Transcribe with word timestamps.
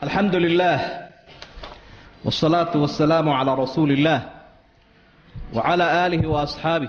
alxamdu 0.00 0.38
lilaah 0.40 0.80
wsalaatu 2.24 2.80
wasalaamu 2.82 3.36
calaa 3.36 3.56
rasuuli 3.56 3.94
illaah 4.00 4.22
wa 5.52 5.62
calaa 5.62 5.92
aalihi 6.08 6.26
wa 6.26 6.42
asxaabih 6.42 6.88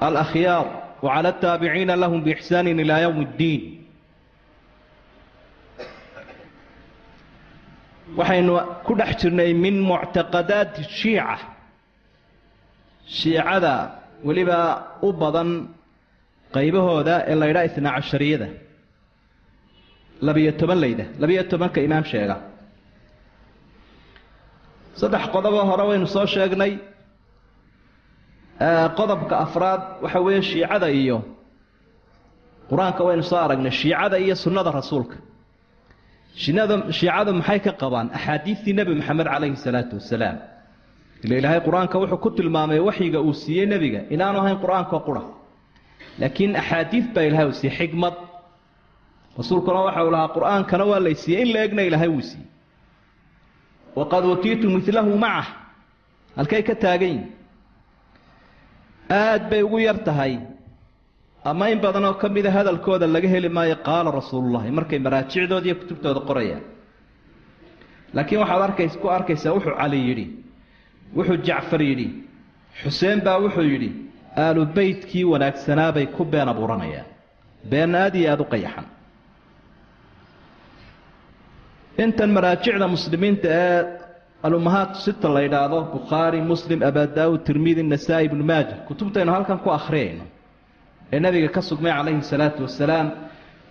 alakhyaar 0.00 0.66
wa 1.02 1.10
cala 1.14 1.28
ataabiciina 1.34 1.96
lahum 1.96 2.22
biixsaanin 2.22 2.78
ilaa 2.78 3.00
yowm 3.10 3.18
iddiin 3.26 3.62
waxaynu 8.16 8.54
ku 8.86 8.94
dhex 8.94 9.18
jirnay 9.20 9.50
min 9.54 9.82
muctaqadaati 9.82 10.82
shiica. 10.86 11.38
Shiicada 13.10 13.74
weliba 14.24 14.58
u 15.02 15.12
badan 15.12 15.50
qaybahooda 16.54 17.26
ee 17.26 17.34
laydhaa 17.34 17.66
isna 17.68 17.90
cashariyada 17.96 18.48
labiyo 20.22 20.52
toban 20.60 20.78
layda 20.84 21.04
labiyo 21.22 21.42
tobanka 21.50 21.80
imaam 21.86 22.04
sheega. 22.04 22.36
Saddex 25.00 25.24
qodoboo 25.34 25.64
hore 25.70 25.84
waynu 25.90 26.06
soo 26.14 26.26
sheegnay. 26.26 26.72
Qodobka 28.98 29.34
afraad 29.44 29.82
waxa 30.02 30.20
weeye 30.26 30.42
shiicada 30.42 30.88
iyo 31.00 31.18
qur'aanka 32.70 33.02
waynu 33.08 33.22
soo 33.30 33.36
aragnay 33.44 33.70
shiicada 33.80 34.16
iyo 34.24 34.34
sunnada 34.36 34.70
rasuulka. 34.78 35.16
Shinada 36.42 36.74
shiicadu 36.98 37.30
maxay 37.40 37.60
ka 37.66 37.72
qabaan? 37.82 38.06
Axaadiistii 38.16 38.72
nebi 38.78 38.94
maxamed 39.00 39.26
calayhi 39.32 39.56
salaatu 39.66 39.94
wasalaam. 40.00 40.36
Ila 41.24 41.34
ilaahay 41.40 41.60
qur'aanka 41.66 41.96
wuxuu 42.02 42.18
ku 42.24 42.30
tilmaamay 42.36 42.78
waxyiga 42.88 43.18
uu 43.26 43.32
siiyey 43.42 43.66
nebiga 43.72 44.00
inaanu 44.14 44.38
ahayn 44.42 44.58
qur'aanka 44.64 44.96
qura. 45.06 45.22
Laakiin 46.20 46.52
axaadiis 46.60 47.06
baa 47.14 47.24
ilahay 47.28 47.46
uu 47.50 47.52
siiyey 47.60 47.74
xikmad 47.78 48.14
rasuulkuna 49.38 49.80
waxa 49.86 50.04
uu 50.06 50.10
lahaa 50.14 50.28
qur'aankana 50.36 50.84
waa 50.90 51.00
lay 51.06 51.14
siiyey 51.22 51.42
in 51.42 51.52
la 51.54 51.60
egna 51.66 51.82
ilaahay 51.88 52.08
wuu 52.14 52.22
siiyey. 52.30 52.46
Waqad 53.98 54.24
utiitu 54.34 54.66
milahu 54.70 55.18
macah. 55.24 55.46
Halkay 56.36 56.62
ka 56.68 56.74
taagan 56.74 57.08
yihiin 57.08 57.26
aad 59.10 59.42
bay 59.50 59.62
ugu 59.62 59.78
yar 59.78 59.98
tahay. 60.04 60.38
Ama 61.44 61.68
in 61.70 61.78
badan 61.80 62.04
oo 62.04 62.14
ka 62.14 62.28
mida 62.28 62.50
hadalkooda 62.50 63.06
laga 63.06 63.28
heli 63.28 63.48
maayo 63.48 63.76
qaala 63.86 64.10
rasuulullahi 64.18 64.70
markay 64.78 64.98
maraajicdooda 64.98 65.66
iyo 65.66 65.74
kutubtooda 65.80 66.20
qorayaan. 66.28 66.62
Laakiin 68.14 68.40
waxaad 68.42 68.62
arkays 68.68 68.94
ku 69.02 69.06
arkaysaa 69.16 69.52
wuxuu 69.56 69.74
cali 69.80 69.98
yidhi 70.08 70.26
wuxuu 71.16 71.36
jacfar 71.46 71.82
yidhi 71.88 72.06
xuseen 72.82 73.18
baa 73.26 73.38
wuxuu 73.44 73.62
yidhi 73.72 73.90
aalu 74.44 74.62
beytkii 74.76 75.24
wanaagsanaabay 75.32 76.06
ku 76.16 76.24
been 76.24 76.48
abuuranayaan. 76.48 77.06
Been 77.70 77.94
aad 77.94 78.14
iyo 78.14 78.30
aada 78.32 78.42
u 78.42 78.46
qayaxan 78.54 78.86
intan 82.02 82.30
maraajicda 82.36 82.86
muslimiinta 82.94 83.48
ee 83.48 83.84
alumahaat 84.46 84.92
sita 85.04 85.28
la 85.34 85.40
yidhaahdo 85.46 85.78
bukhaari 85.94 86.40
muslim 86.52 86.80
abaa 86.88 87.06
daawud 87.16 87.40
tirmidi 87.46 87.82
nasaa-i 87.82 88.24
ibnu 88.28 88.44
maaja. 88.50 88.74
Kutubtaynu 88.88 89.32
halkan 89.36 89.58
ku 89.64 89.70
akhriyayno 89.78 90.24
ee 91.12 91.20
nabiga 91.24 91.48
ka 91.56 91.60
sugmay 91.68 91.92
calayhi 91.98 92.22
salaatu 92.32 92.60
wasalaam 92.66 93.06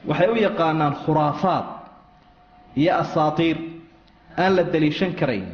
waxay 0.09 0.29
u 0.29 0.35
yaqaanaan 0.47 0.93
khuraafaad 1.05 1.65
iyo 2.81 2.91
asaatiir 3.03 3.57
aan 4.41 4.51
la 4.57 4.63
daliishan 4.73 5.11
karayn. 5.19 5.47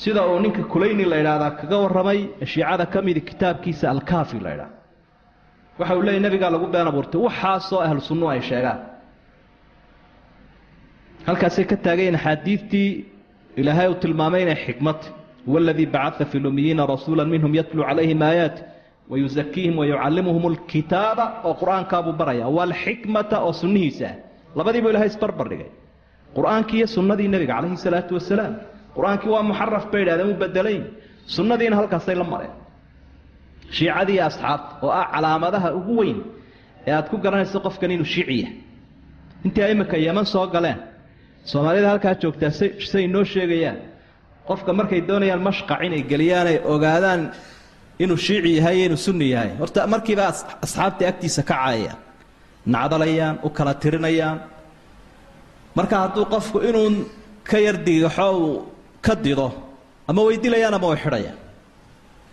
Sida 0.00 0.20
uu 0.30 0.38
ninka 0.44 0.62
kulayni 0.72 1.04
la 1.10 1.16
yidhaahdaa 1.20 1.50
kaga 1.60 1.76
warramay 1.82 2.20
shiicada 2.52 2.84
ka 2.92 2.98
midi 3.06 3.20
kitaabkiisa 3.28 3.84
alkaafi 3.94 4.38
la 4.44 4.50
ydhaha 4.54 4.70
waxa 5.78 5.94
uu 5.96 6.02
leeyay 6.06 6.20
nabigaa 6.26 6.50
lagu 6.54 6.66
been 6.74 6.88
abuurtay 6.90 7.20
waxaasoo 7.26 7.80
ahlu 7.86 8.00
sunnu 8.08 8.26
ay 8.32 8.40
sheegaan 8.50 8.78
halkaasay 11.26 11.64
ka 11.70 11.76
taagayen 11.84 12.14
axaadiidtii 12.18 12.90
ilaahay 13.60 13.88
uu 13.92 13.98
tilmaamay 14.02 14.42
inay 14.44 14.58
xikmata 14.66 15.06
huwa 15.46 15.58
aladii 15.62 15.86
bacaa 15.96 16.24
fi 16.30 16.38
lumiyiina 16.44 16.82
rasuula 16.92 17.24
minhum 17.32 17.52
yatluu 17.58 17.84
calayhim 17.88 18.22
aayaati 18.28 18.62
wayusakiihim 19.10 19.74
wayucallimuhum 19.80 20.44
alkitaaba 20.52 21.24
oo 21.48 21.54
qur'aankaabuu 21.60 22.12
baraya 22.20 22.46
waalxikmata 22.56 23.36
oo 23.46 23.52
sunnihiisa. 23.60 24.08
Labadiibuu 24.58 24.90
ilahay 24.92 25.08
isbarbar 25.12 25.46
dhigay. 25.50 25.70
Qur'aankii 26.36 26.76
iyo 26.80 26.86
sunnadii 26.96 27.28
nebiga 27.34 27.54
calayhi 27.56 27.76
salaatu 27.86 28.12
wasalaam 28.18 28.54
qur'aankii 28.96 29.30
waa 29.34 29.42
muxaraf 29.50 29.84
bay 29.92 30.00
idhahdeen 30.04 30.30
u 30.30 30.34
bedelayn. 30.42 30.82
Sunnadiina 31.36 31.74
halkaasay 31.80 32.14
la 32.20 32.24
mareen. 32.32 32.54
Shiicadii 33.76 34.18
asxaabta 34.28 34.72
oo 34.86 34.90
ah 35.00 35.06
calaamadaha 35.14 35.68
ugu 35.78 35.94
weyn 36.00 36.18
ee 36.86 36.92
aad 36.98 37.06
ku 37.12 37.16
garanayso 37.24 37.58
qofkan 37.66 37.90
inuu 37.94 38.04
shiiciya. 38.14 38.48
Intii 39.44 39.70
imika 39.74 39.96
yeman 40.06 40.26
soo 40.34 40.46
galeen 40.54 40.78
soomaalida 41.50 41.88
halkaa 41.92 42.14
joogtaa 42.22 42.50
say 42.92 43.04
noo 43.14 43.24
sheegayaan. 43.32 43.78
Qofka 44.48 44.70
markay 44.78 45.00
doonayaan 45.08 45.42
mashqac 45.48 45.80
inay 45.86 46.02
geliyaan 46.10 46.46
ay 46.52 46.58
ogaadaan 46.72 47.22
inuu 48.02 48.18
shiici 48.26 48.50
yahay 48.58 48.76
inuu 48.86 49.00
sunni 49.06 49.26
yahay. 49.34 49.50
Horta 49.60 49.80
markiiba 49.94 50.24
asxaabta 50.64 51.02
agtiisa 51.10 51.42
ka 51.48 51.54
caayayaan 51.54 51.98
nacdalayaan 52.74 53.36
u 53.46 53.48
kala 53.56 53.72
tirinayaan. 53.82 54.38
Marka 55.76 55.94
hadduu 56.02 56.24
qofku 56.34 56.58
inuu 56.68 56.88
ka 57.48 57.58
yar 57.66 57.76
digaxo 57.86 58.26
uu 58.40 58.52
ka 59.06 59.14
dido 59.24 59.48
ama 60.08 60.20
way 60.26 60.36
dilayaan 60.44 60.74
ama 60.78 60.86
way 60.92 60.98
xidhayaan. 61.04 61.38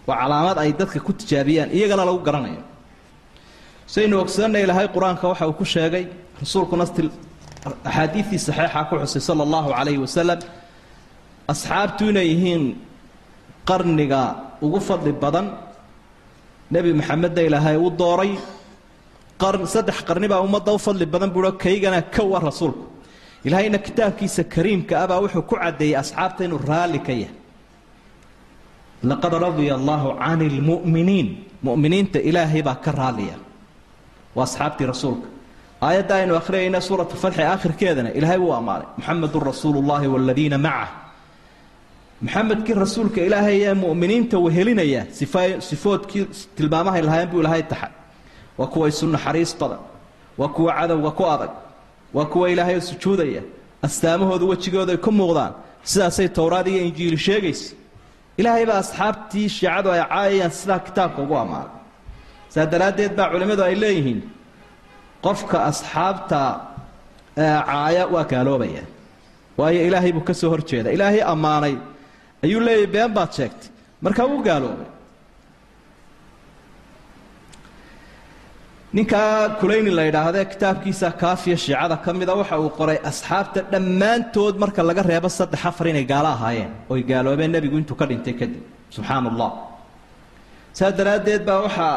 Waa 0.08 0.18
calaamad 0.22 0.58
ay 0.64 0.72
dadka 0.80 1.00
ku 1.08 1.12
tijaabiyaan 1.20 1.70
iyagana 1.78 2.04
lagu 2.10 2.20
garanayo. 2.28 2.62
Saynu 3.94 4.16
ogsanay 4.24 4.64
ilahay 4.66 4.88
qur'aanka 4.96 5.26
waxa 5.32 5.46
uu 5.50 5.56
ku 5.60 5.66
sheegay 5.74 6.06
rasuulkuna 6.42 6.86
axaadiidtii 7.66 8.40
saxiixa 8.48 8.82
ku 8.90 8.96
xusay 9.04 9.22
sala 9.28 9.42
allahu 9.48 9.70
calayhi 9.78 10.00
wasalam 10.06 10.40
asxaabtu 11.54 12.04
inay 12.12 12.28
yihiin 12.34 12.64
qarniga 13.70 14.22
ugu 14.66 14.80
fadli 14.88 15.12
badan 15.24 15.48
nebi 16.74 16.90
maxamedna 17.00 17.42
ilaahay 17.48 17.78
u 17.78 17.90
dooray 18.02 18.32
saddex 19.76 19.98
qarni 20.08 20.28
baa 20.32 20.42
ummadda 20.48 20.72
u 20.78 20.80
fadli 20.88 21.06
badan 21.14 21.30
buuo 21.36 21.52
kaygana 21.64 22.00
ka 22.16 22.24
war 22.32 22.44
rasuulku 22.50 22.84
ilaahayna 23.48 23.78
kitaabkiisa 23.88 24.44
kariimka 24.54 24.94
ah 25.02 25.08
baa 25.12 25.20
wuxuu 25.24 25.44
ku 25.50 25.56
caddeeyey 25.64 25.96
asxaabta 26.04 26.42
inuu 26.48 26.60
raalli 26.70 27.00
ka 27.08 27.14
yahay 27.22 27.36
laqad 29.10 29.34
radia 29.46 29.74
allaahu 29.80 30.10
can 30.24 30.42
lmu'miniin 30.58 31.28
mu'miniinta 31.68 32.20
ilaahay 32.30 32.62
baa 32.68 32.78
ka 32.86 32.92
raalliya 33.00 33.36
waa 34.36 34.46
asxaabtii 34.48 34.88
rasuulka 34.94 35.28
aayadda 35.86 36.14
aynu 36.20 36.34
akhriyayna 36.42 36.80
suuratu 36.88 37.16
fatxi 37.24 37.42
aakhirkeedana 37.52 38.10
ilaahay 38.18 38.40
wuu 38.46 38.54
ammaanay. 38.60 38.88
Muxamedun 38.98 39.44
rasuulu 39.52 39.80
llahi 39.90 40.08
waladiina 40.14 40.58
macah 40.68 40.90
maxamedkii 42.26 42.76
rasuulka 42.86 43.20
ilaahay 43.28 43.58
ee 43.70 43.74
mu'miniinta 43.84 44.38
wehelinaya 44.46 45.02
sifoodkii 45.70 46.26
tilmaamahay 46.58 47.02
lahaayeen 47.08 47.30
buu 47.32 47.40
ilaahay 47.44 47.64
taxay. 47.72 47.92
Waa 48.58 48.68
kuwa 48.74 48.88
isu 48.92 49.08
naxariis 49.16 49.52
badan 49.62 49.82
waa 50.40 50.48
kuwa 50.56 50.72
cadowga 50.80 51.12
ku 51.18 51.24
adag 51.36 51.52
waa 52.14 52.26
kuwa 52.32 52.46
ilaahay 52.54 52.82
sujuudaya. 52.82 53.42
Astaamahoodu 53.88 54.46
wejigooda 54.52 54.92
ay 54.96 54.98
ku 55.06 55.12
muuqdaan. 55.12 55.54
Sidaasay 55.92 56.28
towraad 56.30 56.68
iyo 56.68 56.82
injiili 56.88 57.18
sheegaysa. 57.18 57.76
Ilaahay 58.38 58.66
baa 58.66 58.80
asxaabtii 58.84 59.50
shiicadu 59.50 59.90
ay 59.92 60.02
caayayaan 60.10 60.52
sidaa 60.60 60.80
kitaabka 60.88 61.20
ugu 61.26 61.36
ammaanay. 61.44 61.72
Saa 62.54 62.66
daraaddeed 62.74 63.14
baa 63.18 63.28
culimmadu 63.34 63.64
ay 63.64 63.76
leeyihiin 63.84 64.20
qofka 65.26 65.58
asxaabta 65.70 66.40
caaya 67.36 68.04
waa 68.14 68.26
gaaloobaya. 68.32 68.84
Waayo 69.60 69.80
ilaahay 69.88 70.12
buu 70.16 70.26
ka 70.30 70.34
soo 70.40 70.50
hor 70.54 70.62
jeeda 70.70 70.90
ilaahay 70.96 71.22
ammaanay. 71.34 71.76
Ayuu 72.46 72.60
leeyahy 72.68 72.88
been 72.96 73.12
baad 73.18 73.32
sheegtay. 73.38 73.70
Markaa 74.06 74.26
wuu 74.32 74.42
gaaloobay. 74.48 74.90
Ninkaa 78.94 79.50
kulayni 79.60 79.92
la 79.98 80.04
yidhaahde 80.08 80.42
kitaabkiisa 80.54 81.08
kaafiya 81.22 81.58
shiicada 81.58 81.98
ka 82.04 82.14
mida 82.14 82.34
waxa 82.40 82.56
uu 82.64 82.70
qoray 82.80 82.98
asxaabta 83.10 83.60
dhammaantood 83.72 84.56
marka 84.64 84.82
laga 84.90 85.02
reebo 85.10 85.30
saddex 85.38 85.62
afar 85.70 85.86
inay 85.92 86.06
gaalo 86.12 86.30
ahaayeen 86.36 86.72
oy 86.94 87.02
gaaloobeen 87.12 87.52
nebigu 87.56 87.78
intuu 87.82 87.98
ka 88.02 88.06
dhintay 88.10 88.34
kadib 88.42 88.62
subxaana 88.96 89.28
allah 89.34 89.50
saa 90.78 90.92
daraaddeed 91.00 91.42
baa 91.48 91.60
waxaa 91.66 91.96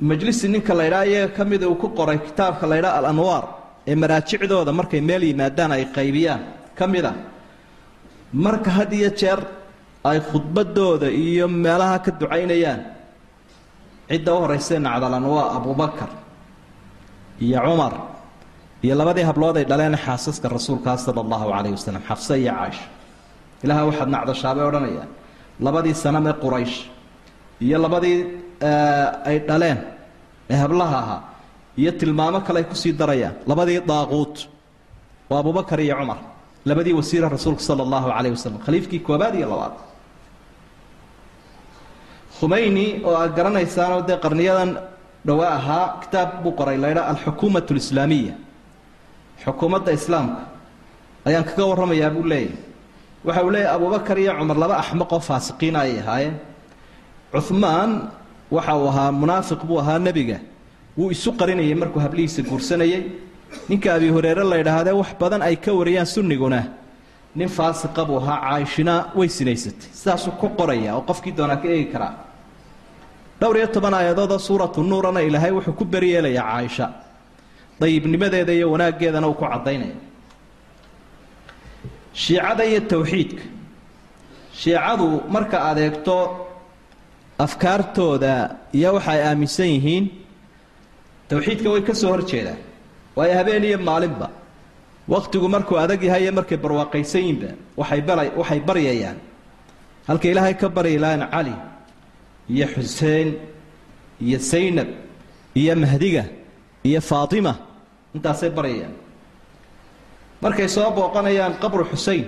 majlisi 0.00 0.48
ninka 0.48 0.74
la 0.74 0.84
ydhaa 0.88 1.04
iyaga 1.06 1.34
ka 1.36 1.44
mida 1.44 1.66
uu 1.68 1.74
ku 1.82 1.88
qoray 1.98 2.18
kitaabka 2.18 2.66
la 2.66 2.76
ydhaa 2.80 2.94
alanwaar 3.00 3.44
ee 3.90 3.94
maraajicdooda 3.94 4.72
markay 4.72 5.00
meel 5.00 5.22
yimaadaan 5.30 5.72
ay 5.72 5.84
qaybiyaan. 5.96 6.40
Ka 6.78 6.86
mid 6.86 7.04
a 7.04 7.12
marka 8.32 8.70
had 8.70 8.92
iyo 8.92 9.10
jeer 9.20 9.40
ay 10.04 10.18
khudbadooda 10.20 11.08
iyo 11.10 11.48
meelaha 11.48 11.98
ka 12.04 12.10
ducaynayaan 12.20 12.80
cidda 14.10 14.30
u 14.34 14.38
horraysee 14.42 14.78
nacdalan 14.78 15.24
waa 15.24 15.56
abubakar 15.56 16.10
iyo 17.40 17.58
cumar 17.66 17.94
iyo 18.84 18.94
labadii 19.00 19.24
hablood 19.28 19.56
ay 19.56 19.64
dhaleen 19.64 19.96
xaasaska 20.04 20.48
rasuulkaa 20.48 20.96
sala 21.04 21.20
allahu 21.24 21.46
calayh 21.54 21.72
wasalam 21.76 22.02
xafse 22.08 22.34
iyo 22.42 22.52
caaisha. 22.52 22.84
Ilaaha 23.64 23.82
waxaad 23.88 24.08
nacdashaabay 24.14 24.64
odhanayaan 24.70 25.08
labadii 25.66 25.94
sanam 26.04 26.24
ee 26.30 26.34
quraysh 26.44 26.76
iyo 27.64 27.78
labadii 27.84 28.18
ay 29.28 29.38
dhaleen 29.48 29.78
ee 30.50 30.56
hablaha 30.62 30.96
ahaa 31.04 31.20
iyo 31.80 31.92
tilmaamo 32.00 32.40
kale 32.46 32.58
ay 32.60 32.66
ku 32.70 32.74
sii 32.74 32.92
darayaan. 32.92 33.34
Labadii 33.46 33.80
daaquut 33.90 34.34
waa 35.30 35.40
abubakar 35.42 35.80
iyo 35.80 35.96
cumar. 36.00 36.18
Labadii 36.68 36.92
wasiira 36.98 37.28
rasuulka 37.28 37.62
sala 37.62 37.82
allahu 37.86 38.08
calayh 38.10 38.30
wasalam 38.36 38.58
khaliifkii 38.66 39.00
koobaad 39.06 39.34
iyo 39.38 39.48
labaad. 39.52 39.74
Khumeyni 42.40 42.86
oo 43.04 43.14
aad 43.22 43.32
garanaysaanoo 43.36 44.02
dee 44.08 44.16
qarniyadan 44.24 44.70
dhowaa 45.26 45.52
ahaa 45.58 45.86
kitaab 46.02 46.30
buu 46.42 46.52
qoray. 46.58 46.76
Laydha 46.84 47.02
alxukuumat 47.12 47.66
alislaamiya 47.70 48.34
xukuumadda 49.44 49.90
islaamka. 49.98 50.42
Ayaan 51.28 51.44
kaga 51.48 51.64
warramayaa 51.70 52.10
buu 52.16 52.24
leeyahy 52.32 52.56
waxa 53.26 53.42
uu 53.46 53.50
leeyahy 53.54 53.74
abubakar 53.76 54.16
iyo 54.22 54.32
cumar 54.38 54.56
laba 54.62 54.74
axmaqoo 54.82 55.20
faasiqiina 55.28 55.78
ayay 55.84 55.98
ahaayeen. 56.02 56.34
Cuhmaan 57.32 57.90
waxa 58.50 58.74
uu 58.76 58.88
ahaa 58.88 59.12
munaafiq 59.12 59.60
buu 59.68 59.78
ahaa 59.80 59.98
nebiga. 59.98 60.38
Wuu 60.98 61.10
isu 61.10 61.32
qarinayay 61.32 61.74
markuu 61.74 62.00
hablihiisa 62.00 62.42
guursanayay. 62.42 63.02
Ninka 63.68 63.94
abi 63.94 64.08
hureyre 64.08 64.44
la 64.44 64.56
ydhaahdee 64.62 64.92
wax 65.00 65.10
badan 65.20 65.42
ay 65.42 65.56
ka 65.56 65.72
wariyaan 65.72 66.06
sunniguna. 66.06 66.60
Nin 67.36 67.48
faasiqa 67.48 68.04
buu 68.08 68.16
ahaa 68.22 68.38
caaishina 68.44 68.94
way 69.14 69.28
sinaysatay. 69.28 69.88
Sidaasuu 69.92 70.32
ku 70.40 70.48
qoraya 70.58 70.94
oo 70.96 71.02
qofkii 71.08 71.32
doonaa 71.36 71.56
ka 71.62 71.68
eegi 71.68 71.88
karaa. 71.92 72.14
Dhowr 73.40 73.56
iyo 73.56 73.66
toban 73.66 73.94
aayadoodoo 73.94 74.38
suuratu 74.38 74.82
nuurana 74.82 75.20
ilaahay 75.22 75.52
wuxuu 75.52 75.72
ku 75.76 75.84
beryeelayaa 75.84 76.44
caaisha 76.52 76.86
dayibnimadeeda 77.80 78.52
iyo 78.52 78.70
wanaaggeedana 78.72 79.28
uu 79.28 79.34
ku 79.34 79.44
caddaynaya. 79.44 79.96
Shiicada 82.14 82.64
iyo 82.64 82.80
towxiidka 82.80 83.42
shiicadu 84.56 85.06
marka 85.28 85.56
aad 85.68 85.78
eegto 85.78 86.45
afkaartooda 87.38 88.34
iyo 88.72 88.94
waxa 88.96 89.12
ay 89.12 89.20
aaminsan 89.28 89.66
yihiin 89.74 90.04
towxiidka 91.28 91.68
way 91.70 91.82
ka 91.88 91.94
soo 91.94 92.10
hor 92.12 92.22
jeedaan. 92.30 92.58
Waayo 93.16 93.34
habeen 93.38 93.64
iyo 93.64 93.78
maalinba 93.78 94.30
wakhtigu 95.08 95.48
markuu 95.48 95.76
adag 95.78 96.02
yahay 96.02 96.22
iyo 96.24 96.32
markay 96.32 96.56
barwaaqaysan 96.64 97.20
yihinba 97.22 97.48
waxay 97.76 98.00
bara 98.08 98.22
waxay 98.40 98.60
baryayaan. 98.60 99.18
Halka 100.08 100.28
ilaahay 100.28 100.54
ka 100.60 100.68
baryi 100.68 100.98
lahaan 100.98 101.28
cali 101.30 101.54
iyo 102.54 102.66
xuseen 102.74 103.28
iyo 104.20 104.38
saynab 104.50 104.88
iyo 105.54 105.74
mahdiga 105.76 106.24
iyo 106.88 107.00
faatima 107.00 107.52
intaasay 108.14 108.50
baryayaan. 108.50 108.94
Markay 110.42 110.68
soo 110.68 110.90
booqanayaan 110.96 111.54
qabru 111.62 111.84
xusein 111.92 112.24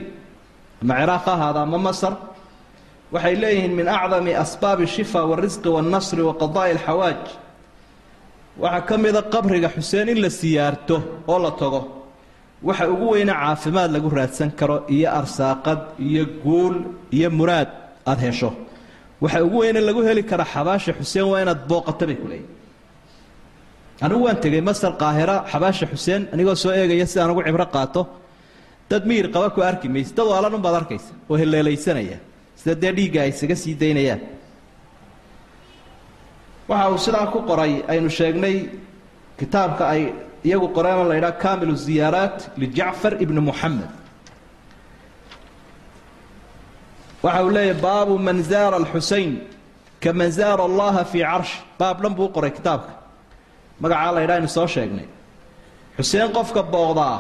ama 0.83 0.95
ciraaq 1.01 1.25
ha 1.27 1.33
ahaada 1.35 1.61
ama 1.63 1.79
masar 1.79 2.13
waxay 3.13 3.35
leeyihiin 3.43 3.75
min 3.81 3.89
acdami 3.89 4.33
asbaabi 4.45 4.87
shifa 4.87 5.21
warisqi 5.31 5.69
waannasri 5.75 6.23
wa 6.29 6.35
qadaa'i 6.43 6.75
waxaa 8.63 8.81
ka 8.89 8.95
mida 8.99 9.23
qabriga 9.35 9.69
xuseen 9.77 10.09
in 10.09 10.19
la 10.25 10.31
siyaarto 10.31 10.97
oo 11.33 11.39
la 11.45 11.51
tago 11.61 11.81
waxa 12.63 12.85
ugu 12.95 13.07
weyne 13.13 13.33
caafimaad 13.33 13.91
lagu 13.97 14.09
raadsan 14.19 14.51
karo 14.59 14.77
iyo 14.95 15.09
arsaaqad 15.21 15.81
iyo 16.09 16.25
guul 16.45 16.75
iyo 17.17 17.31
muraad 17.31 17.69
aada 18.07 18.21
hesho. 18.27 18.51
Waxa 19.23 19.45
ugu 19.47 19.59
weyne 19.63 19.81
lagu 19.89 20.01
heli 20.09 20.23
kara 20.31 20.45
xabaasha 20.45 20.93
xuseen 20.99 21.27
waa 21.31 21.41
inaad 21.43 21.61
booqato 21.71 22.05
bay 22.07 22.17
ku 22.23 22.27
anigu 24.05 24.23
waan 24.27 24.39
tegey 24.43 24.61
masar 24.69 24.93
qaahira 25.01 25.45
xabaasha 25.53 25.87
xuseen 25.93 26.23
anigoo 26.33 26.55
soo 26.63 26.73
eegaya 26.73 27.07
si 27.07 27.17
aan 27.21 27.31
ugu 27.31 27.43
cibro 27.47 27.67
qaato. 27.75 28.03
Dad 28.91 29.03
miyir 29.09 29.27
qaba 29.35 29.51
ku 29.55 29.61
arki 29.71 29.89
mayse 29.89 30.13
dad 30.17 30.27
waalan 30.33 30.55
unbaad 30.59 30.75
arkaysa 30.81 31.13
oo 31.31 31.37
heleelaysanaya 31.41 32.19
sida 32.61 32.75
dee 32.83 32.93
dhiigga 32.97 33.21
ay 33.25 33.31
isaga 33.35 33.57
sii 33.63 33.75
daynayaan? 33.83 34.21
Waxa 36.69 36.89
uu 36.93 36.99
sidaa 37.07 37.27
ku 37.33 37.39
qoray 37.49 37.73
aynu 37.93 38.11
sheegnay 38.19 38.57
kitaabka 39.39 39.85
ay 39.95 40.03
iyagu 40.47 40.69
qoreen 40.77 41.09
la 41.11 41.15
ydhaha 41.21 41.39
kamilu 41.45 41.75
ziyaaraat 41.87 42.37
lijacfar 42.61 43.13
ibni 43.25 43.41
muxamed 43.49 43.89
waxa 47.25 47.41
uu 47.45 47.51
leeyahy 47.57 47.81
baabu 47.87 48.15
man 48.27 48.39
zaara 48.51 48.77
alxusein 48.83 49.33
kaman 50.05 50.31
zaara 50.39 50.63
allaha 50.71 51.05
fii 51.13 51.23
carsh. 51.31 51.53
Baab 51.79 51.97
dhan 52.03 52.15
buu 52.19 52.29
qoray 52.37 52.51
kitaabka. 52.59 52.93
Magacaa 53.83 54.13
la 54.15 54.21
ydhaha 54.25 54.39
aynu 54.39 54.49
soo 54.57 54.67
sheegnay. 54.75 55.07
Xuseen 55.99 56.29
qofka 56.37 56.63
booqdaa 56.75 57.17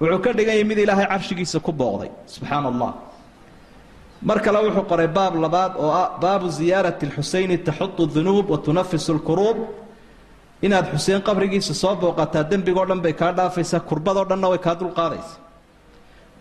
wuxuu 0.00 0.20
ka 0.24 0.30
dhigan 0.36 0.54
yahay 0.54 0.64
mid 0.70 0.78
ilaahay 0.84 1.06
carshigiisa 1.12 1.58
ku 1.66 1.72
booqday. 1.80 2.10
Subxaana 2.34 2.68
allah 2.72 2.92
mar 4.22 4.40
kale 4.42 4.58
wuxuu 4.66 4.84
qoray 4.90 5.06
baab 5.06 5.34
labaad 5.36 5.72
oo 5.76 5.90
ah 5.90 6.18
baabu 6.20 6.48
ziyaarati 6.50 7.06
alxuseyni 7.06 7.58
taxudu 7.58 8.06
dunuub 8.06 8.50
wa 8.50 8.58
tunafisu 8.58 9.14
lkuruub 9.14 9.58
inaad 10.62 10.86
xuseen 10.92 11.22
qabrigiisa 11.22 11.74
soo 11.74 11.94
booqataa 11.96 12.42
dembigoo 12.50 12.86
dhan 12.86 13.00
bay 13.00 13.12
kaa 13.12 13.32
dhaafaysaa 13.32 13.80
kurbadoo 13.80 14.24
dhanna 14.24 14.48
way 14.48 14.58
kaa 14.58 14.74
dulqaadaysa 14.80 15.36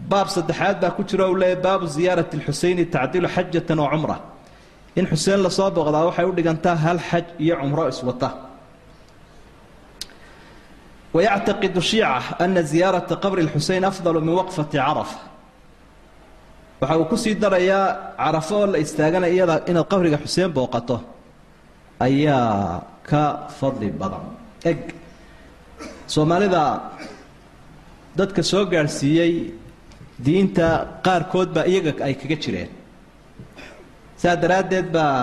baab 0.09 0.27
saddexaad 0.35 0.81
baa 0.81 0.91
ku 0.91 1.03
jiro 1.03 1.31
u 1.31 1.35
leeyahy 1.35 1.61
baabu 1.61 1.85
ziyaarati 1.87 2.37
alxuseyni 2.37 2.85
tacdilu 2.85 3.27
xajatan 3.27 3.79
wa 3.79 3.89
cumra. 3.93 4.17
In 4.95 5.05
xuseen 5.05 5.41
la 5.43 5.49
soo 5.49 5.69
booqdaa 5.71 6.05
waxay 6.09 6.25
u 6.25 6.31
dhigantaa 6.37 6.75
hal 6.75 6.99
xaj 7.09 7.25
iyo 7.39 7.55
cumro 7.61 7.87
iswata 7.89 8.29
wayactaqidu 11.13 11.81
shiica 11.81 12.21
ana 12.39 12.61
ziyaarata 12.61 13.15
qabri 13.23 13.41
lxuseyn 13.47 13.83
afdalu 13.85 14.21
min 14.21 14.33
waqfati 14.39 14.77
carafa 14.77 15.19
waxa 16.81 16.95
uu 16.99 17.05
ku 17.11 17.15
sii 17.23 17.35
darayaa 17.43 17.85
carafo 18.17 18.55
oo 18.61 18.67
la 18.73 18.77
istaagana 18.85 19.27
iyada 19.35 19.55
inaad 19.69 19.87
qabriga 19.91 20.17
xuseen 20.23 20.51
booqato. 20.57 20.97
Ayaa 22.05 22.83
ka 23.09 23.21
fadli 23.57 23.89
badan. 24.01 24.23
Eg. 24.69 24.79
Soomaalida 26.13 26.63
dadka 28.17 28.41
soo 28.51 28.63
gaadhsiiyey 28.71 29.33
diinta 30.25 30.67
qaarkood 31.05 31.49
baa 31.55 31.65
iyaga 31.71 31.91
ay 32.07 32.13
kaga 32.21 32.37
jireen. 32.43 32.69
Saa 34.21 34.35
daraaddeed 34.43 34.87
baa 34.95 35.15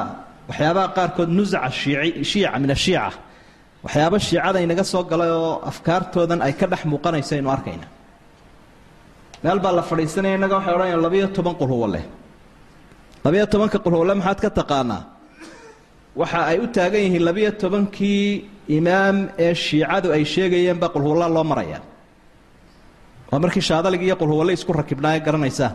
waxyaabaha 0.48 0.88
qaarkood 0.96 1.30
nusca 1.38 1.58
shiici 1.80 2.24
shiica 2.30 2.58
min 2.62 2.70
ashiica 2.76 3.10
waxyaaba 3.84 4.16
shiicada 4.26 4.58
inaga 4.66 4.84
soo 4.92 5.02
galay 5.10 5.30
oo 5.40 5.54
afkaartoodan 5.70 6.40
ay 6.46 6.52
ka 6.60 6.66
dhex 6.72 6.82
muuqanayso 6.92 7.32
aynu 7.36 7.50
arkayna 7.56 7.86
meel 9.44 9.58
baa 9.64 9.72
la 9.78 9.82
fadhiisanaya 9.90 10.34
innaga 10.38 10.54
waxay 10.58 10.74
odhanayaan 10.76 11.02
labayo 11.06 11.26
toban 11.36 11.54
qulhuwo 11.60 11.86
leh. 11.94 12.04
Labayo 13.24 13.46
tobanka 13.52 13.78
qulhuwo 13.84 14.04
leh 14.08 14.14
maxaad 14.20 14.38
ka 14.44 14.50
taqaanaa? 14.58 15.02
Waxa 16.20 16.38
ay 16.50 16.58
u 16.64 16.66
taagan 16.76 17.02
yihiin 17.06 17.24
labayo 17.28 17.50
tobankii 17.62 18.24
imaam 18.78 19.16
ee 19.44 19.52
shiicadu 19.64 20.08
ay 20.16 20.24
sheegayeen 20.32 20.78
baa 20.82 20.88
qulhuwalla 20.94 21.26
loo 21.36 21.44
maraya 21.50 21.78
waa 23.30 23.38
markii 23.44 23.64
shaadalig 23.68 24.02
iyo 24.06 24.16
qulhuwalle 24.20 24.52
isku 24.56 24.72
rakibnaaye 24.80 25.20
garanaysaa. 25.26 25.70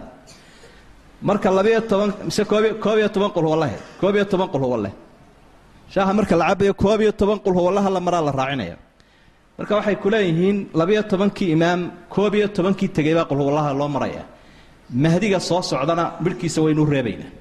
Marka 1.27 1.48
labayo 1.58 1.82
toban 1.91 2.10
mise 2.27 2.43
koob 2.51 2.65
koob 2.84 2.98
iyo 3.01 3.10
toban 3.15 3.32
qulhuwallahe 3.36 3.77
koob 4.01 4.15
iyo 4.17 4.25
toban 4.32 4.50
qulhuwalle 4.53 4.89
shaaha 5.93 6.12
marka 6.17 6.36
la 6.41 6.46
cabayo 6.50 6.74
koob 6.84 7.00
iyo 7.01 7.12
toban 7.12 7.38
qulhuwallaha 7.46 7.89
la 7.96 8.00
maraa 8.08 8.24
la 8.27 8.32
raacinaya 8.39 8.75
marka 9.60 9.74
waxay 9.80 9.96
ku 10.04 10.08
leeyihiin 10.13 10.58
labayo 10.80 11.04
tobankii 11.12 11.51
imaam 11.56 11.82
koob 12.13 12.34
iyo 12.39 12.48
tobankii 12.58 12.89
tegay 12.98 13.13
baa 13.20 13.25
qulhuwallaha 13.30 13.74
loo 13.80 13.89
maraya. 13.96 14.24
Mahdiga 15.04 15.39
soo 15.39 15.62
socdana 15.62 16.04
midhkiisa 16.24 16.60
waynuu 16.66 16.86
reebaynaa 16.94 17.32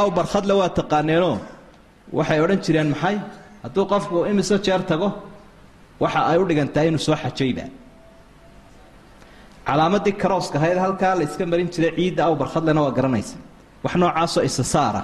aw 0.00 0.08
barkhadle 0.16 0.54
waa 0.60 0.70
taqaaneenoo 0.78 1.36
waxay 2.18 2.38
odhan 2.44 2.60
jireen 2.64 2.88
maxay? 2.94 3.16
Hadduu 3.62 3.84
qofku 3.92 4.16
imise 4.30 4.56
jeer 4.66 4.82
tago 4.90 5.08
waxa 6.02 6.20
ay 6.30 6.38
u 6.42 6.44
dhigantahay 6.48 6.88
inuu 6.90 7.02
soo 7.06 7.16
xajayba. 7.22 7.64
Calaamadii 9.66 10.12
karooska 10.22 10.56
ahayd 10.58 10.78
halkaa 10.84 11.14
la 11.18 11.22
iska 11.28 11.44
marin 11.46 11.68
jiray 11.74 11.92
ciidda 11.96 12.22
aw 12.28 12.34
barkhadlena 12.40 12.80
waa 12.86 12.94
garanaysa. 12.98 13.36
Wax 13.84 13.94
noocaasoo 14.02 14.42
isasaara 14.48 15.02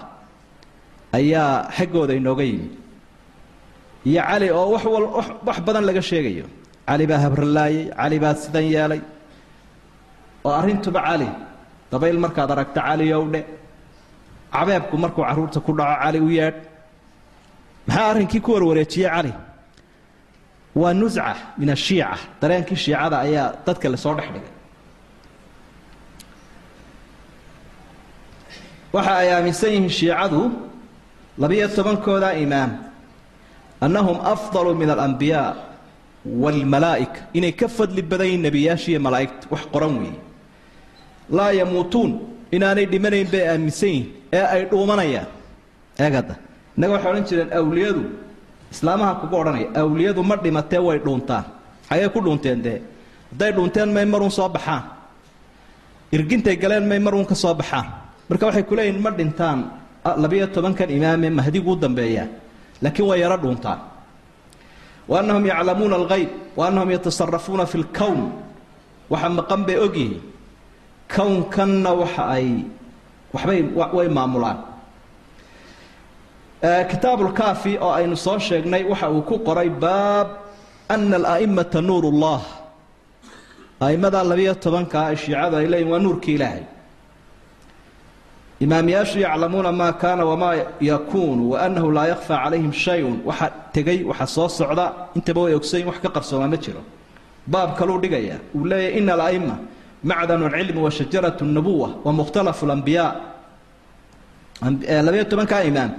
ayaa 1.18 1.68
xaggooda 1.76 2.14
inooga 2.20 2.42
yimi 2.50 2.66
iyo 4.08 4.20
cali 4.28 4.46
oo 4.58 4.66
wax 4.74 4.84
wal 4.94 5.06
wax 5.46 5.58
badan 5.66 5.84
laga 5.88 6.02
sheegayo. 6.10 6.46
cali 6.88 7.04
baa 7.10 7.20
habralaayey 7.24 7.84
cali 8.00 8.16
baa 8.22 8.34
sidan 8.42 8.64
yeelay 8.74 9.00
oo 10.46 10.52
arrintuba 10.60 11.00
cali 11.08 11.28
dabayl 11.90 12.18
markaad 12.24 12.50
aragto 12.54 12.80
cali 12.88 13.06
owdhe 13.20 13.40
cabeebku 14.54 14.94
markuu 15.04 15.22
carruurta 15.28 15.58
ku 15.66 15.72
dhaco 15.78 15.94
cali 16.02 16.18
u 16.26 16.28
yeedh 16.38 16.58
maxaa 17.88 18.06
arrinkii 18.12 18.40
ku 18.44 18.50
warwareejiyey 18.54 19.10
cali? 19.14 19.32
Waa 20.80 20.92
nusca 21.00 21.34
min 21.60 21.68
ashiica. 21.76 22.18
Dareenkii 22.40 22.76
shiicada 22.84 23.16
ayaa 23.26 23.46
dadka 23.66 23.86
la 23.92 23.96
soo 24.04 24.14
dhex 24.18 24.26
dhigay. 24.34 24.52
Waxa 28.94 29.12
ay 29.22 29.28
aaminsan 29.34 29.70
yihiin 29.74 29.90
shiicadu 29.98 30.40
labiyo 31.42 31.66
tobankooda 31.76 32.28
imaam 32.44 32.70
annahum 33.80 34.18
afdalu 34.32 34.74
min 34.74 34.90
alambiyaa 34.90 35.54
waalmalaa'ika 36.42 37.20
inay 37.34 37.52
ka 37.52 37.68
fadli 37.68 38.02
badan 38.02 38.26
yihiin 38.26 38.42
nebiyaashiiyo 38.46 39.00
malaa'igta 39.06 39.46
wax 39.52 39.62
qoran 39.72 39.94
weeye 40.00 40.18
laa 41.36 41.52
yamuutuun 41.60 42.10
inaanay 42.56 42.86
dhimanayn 42.92 43.28
bay 43.32 43.44
aaminsan 43.48 43.88
yihiin 43.88 44.06
ee 44.32 44.44
ay 44.54 44.62
dhuumanayaan 44.70 45.28
eegada 46.04 46.34
innaga 46.76 46.92
waxay 46.96 47.10
odhan 47.12 47.24
jireen 47.28 47.50
awliyadu 47.60 48.02
islaamaha 48.74 49.12
kugu 49.20 49.34
odhanaya 49.42 49.68
awliyadu 49.82 50.20
ma 50.30 50.36
dhimatee 50.44 50.80
way 50.86 50.98
dhuuntaan 51.06 51.44
ayay 51.92 52.08
ku 52.14 52.20
dhuunteen 52.24 52.58
dee 52.66 52.78
hadday 53.32 53.50
dhunteen 53.56 53.88
may 53.96 54.06
maruun 54.12 54.30
soo 54.38 54.48
baxaan 54.56 54.82
irgintay 56.16 56.56
galeen 56.56 56.86
may 56.90 56.98
maruun 56.98 57.26
ka 57.26 57.34
soo 57.34 57.54
baxaan 57.54 57.86
marka 58.28 58.46
waxay 58.48 58.64
ku 58.68 58.74
leeyihiin 58.78 59.02
ma 59.02 59.10
dhintaan 59.10 59.58
labiyo 60.22 60.46
tobankan 60.54 60.88
imaame 60.90 61.28
mahdiguu 61.38 61.76
dambeeyaa 61.76 62.26
laakiin 62.82 63.06
way 63.08 63.18
yaro 63.24 63.36
dhuuntaan. 63.42 63.80
Wa 65.08 65.20
annahum 65.20 65.44
yaclamuuna 65.46 65.96
algayb 66.00 66.28
wa 66.56 66.62
annahum 66.68 66.90
yatasarafuuna 66.96 67.66
fi 67.66 67.78
lkown 67.84 68.20
waxa 69.12 69.28
maqan 69.38 69.60
bay 69.66 69.76
ogyihiin. 69.86 70.20
Kownkanna 71.14 71.90
waxa 72.00 72.22
ay 72.36 72.46
waxbay 73.34 73.60
way 73.96 74.08
maamulaan. 74.16 74.58
Kitaabulkaafi 76.90 77.72
oo 77.84 77.92
aynu 77.92 78.16
soo 78.16 78.38
sheegnay 78.38 78.84
waxa 78.90 79.10
uu 79.10 79.22
ku 79.28 79.38
qoray 79.46 79.68
baab 79.68 80.28
ana 80.88 81.16
ala'immata 81.20 81.80
nuur 81.88 82.04
ullah 82.12 82.40
a'immada 83.84 84.20
labiyo 84.30 84.54
tobankaa 84.64 85.12
shiicadu 85.22 85.56
ay 85.60 85.66
leeyihiin 85.72 85.92
waa 85.92 86.00
nuurkii 86.04 86.34
ilaahay 86.40 86.62
imaamyaashu 88.64 89.18
yaclamuuna 89.26 89.70
maa 89.80 89.92
kaana 90.02 90.24
wamaa 90.30 90.54
yakuunu 90.90 91.42
wa 91.52 91.56
annahu 91.66 91.88
laa 91.96 92.06
yakfaa 92.12 92.38
calayhim 92.44 92.72
shay-un. 92.84 93.16
Waxa 93.28 93.46
tegey 93.74 93.98
waxa 94.10 94.26
soo 94.34 94.48
socda. 94.58 94.86
Intaba 95.16 95.40
way 95.44 95.54
ogsayin 95.58 95.86
wax 95.90 95.98
ka 96.04 96.08
qarsoomaa 96.16 96.48
ma 96.52 96.56
jiro. 96.64 96.82
Baab 97.52 97.70
kaluu 97.78 97.98
dhigaya 98.02 98.36
uu 98.56 98.64
leeyahy 98.70 98.98
ina 99.00 99.12
ala'ima 99.16 99.54
macdanu 100.10 100.44
alcilmi 100.46 100.80
wa 100.86 100.90
shajaratu 100.90 101.44
nubuwa 101.44 101.88
wa 102.04 102.12
mukhtalafu 102.18 102.62
alambiyaa 102.66 103.10
labayo 105.06 105.24
tobankaa 105.24 105.62
imaam. 105.70 105.90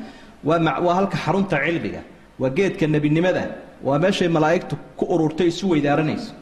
Waa 0.44 0.94
halka 1.00 1.18
xarunta 1.18 1.58
cilmiga. 1.66 2.02
Waa 2.40 2.50
geedka 2.50 2.88
nebinimada. 2.88 3.44
Waa 3.84 4.00
meeshay 4.00 4.28
malaa'igtu 4.28 4.76
ku 4.98 5.06
ururtay 5.14 5.48
isu 5.48 5.70
weydaaranayso. 5.70 6.34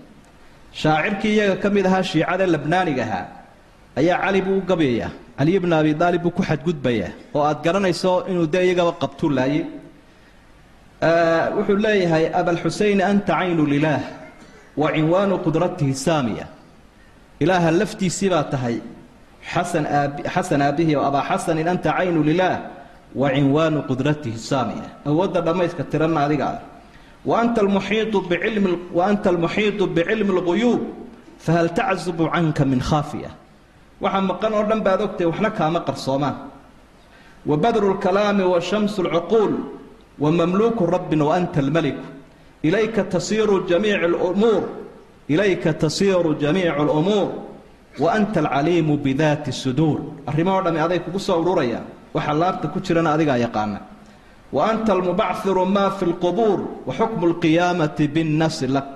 Shaacirkii 0.81 1.33
iyaga 1.35 1.55
ka 1.63 1.69
mid 1.69 1.85
ahaa 1.85 2.03
shiicada 2.03 2.45
labnaaniga 2.53 3.03
ahaa 3.03 3.25
ayaa 3.99 4.17
cali 4.23 4.41
buu 4.41 4.57
u 4.57 4.61
gabayaa 4.69 5.11
caliy 5.37 5.59
bna 5.59 5.75
abi 5.81 5.91
aalib 5.99 6.21
buu 6.23 6.31
ku 6.37 6.41
xadgudbayaa 6.49 7.11
oo 7.35 7.43
aad 7.49 7.59
garanayso 7.65 8.25
inuu 8.29 8.47
dee 8.53 8.63
iyagaba 8.67 8.91
qabtuu 9.01 9.29
laayay. 9.37 9.65
Wuxuu 11.57 11.77
leeyahay 11.85 12.25
abalxuseyn 12.39 13.01
anta 13.01 13.33
caynu 13.39 13.63
lilaah 13.73 14.01
wa 14.81 14.87
cinwaanu 14.95 15.35
qudratihi 15.45 15.93
saamiya. 15.93 16.45
Ilaaha 17.43 17.71
laftiisii 17.71 18.29
baa 18.29 18.43
tahay 18.53 18.77
xasan 19.51 19.83
xasan 20.33 20.61
aabbihi 20.61 20.95
oo 20.95 21.03
abaa 21.09 21.25
xasanin 21.29 21.67
anta 21.73 21.89
caynu 21.97 22.23
lilaah 22.29 22.59
wa 23.21 23.27
cinwaanu 23.35 23.79
qudratihi 23.89 24.37
saamiya. 24.37 24.87
Awoodda 25.09 25.41
dhammayska 25.41 25.83
tiranna 25.91 26.19
adiga 26.25 26.45
ah. 26.55 26.59
Wa 27.25 27.41
anta 27.41 27.61
almuxiitu 27.61 28.17
bicilmi 28.29 28.69
wa 28.97 29.03
anta 29.09 29.29
almuxiitu 29.33 29.83
bicilmi 29.95 30.31
اlguyuub 30.37 30.81
fahal 31.45 31.69
taczubu 31.79 32.29
canka 32.33 32.63
min 32.65 32.79
khaafiya 32.79 33.29
waxa 34.01 34.21
maqan 34.21 34.53
oo 34.53 34.63
dhan 34.69 34.81
baad 34.85 35.01
ogtahay 35.01 35.27
waxna 35.31 35.49
kaama 35.51 35.79
qarsoomaan. 35.87 36.35
Wa 37.45 37.55
badru 37.57 37.93
lkalaami 37.93 38.43
wa 38.43 38.59
shamsu 38.61 39.03
lcuquul 39.03 39.51
wa 40.19 40.31
mamluuku 40.31 40.85
rabbin 40.85 41.21
wa 41.21 41.35
anta 41.35 41.59
almeliku 41.59 42.03
ilayka 42.63 43.03
tasiiru 43.03 43.67
jamiic 43.67 44.01
lumuur 44.07 44.63
ilayka 45.27 45.73
tasiiru 45.73 46.35
jamiicu 46.39 46.83
lumuur 46.89 47.29
wa 47.99 48.07
anta 48.13 48.39
alcaliimu 48.39 48.97
bidaati 48.97 49.51
suduur. 49.51 49.99
Arrimaho 50.27 50.61
dhami 50.63 50.79
aday 50.79 50.99
kugu 50.99 51.19
soo 51.19 51.41
ururayaan 51.41 51.83
waxa 52.13 52.33
laabta 52.33 52.67
ku 52.71 52.79
jirana 52.79 53.13
adigaa 53.13 53.37
yaqaana. 53.37 53.79
Wa 54.53 54.69
anta 54.71 54.93
almubacfiru 54.93 55.65
maa 55.65 55.91
fi 55.97 56.05
lqubuur 56.05 56.59
wa 56.87 56.93
xukmu 56.93 57.25
lqiyaamati 57.33 58.07
binnafsi 58.07 58.67
lak 58.67 58.87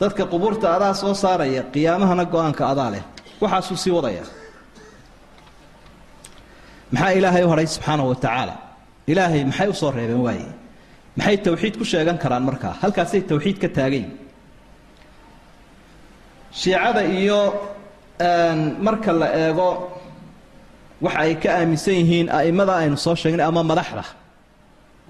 dadka 0.00 0.24
qubuurta 0.30 0.76
adaa 0.76 0.94
soo 0.94 1.14
saaraya 1.14 1.62
qiyaamahana 1.74 2.24
go'aanka 2.24 2.68
adaa 2.70 2.90
leh 2.94 3.02
waxaasuu 3.42 3.76
sii 3.82 3.92
wadaya. 3.98 4.24
Maxaa 6.92 7.12
ilaahay 7.18 7.42
u 7.46 7.48
hadhay 7.52 7.66
subxaanahu 7.74 8.08
wa 8.12 8.16
tacaala? 8.24 8.54
Ilaahay 9.12 9.42
maxay 9.50 9.68
u 9.68 9.74
soo 9.80 9.90
reebeen 9.96 10.22
waaye? 10.26 10.48
Maxay 11.18 11.36
tawxiid 11.46 11.74
ku 11.80 11.84
sheegan 11.92 12.18
karaan 12.22 12.44
markaa? 12.48 12.74
Halkaasay 12.82 13.20
tawxiid 13.30 13.56
ka 13.62 13.68
taagayn 13.76 14.08
shiicada 16.60 17.02
iyo 17.18 17.40
marka 18.86 19.12
la 19.20 19.28
eego 19.42 19.68
waxa 21.04 21.18
ay 21.24 21.34
ka 21.42 21.48
aaminsan 21.58 21.94
yihiin 22.00 22.26
a'immada 22.38 22.72
aynu 22.82 22.96
soo 23.04 23.14
sheegnay 23.22 23.46
ama 23.50 23.62
madaxda. 23.70 24.04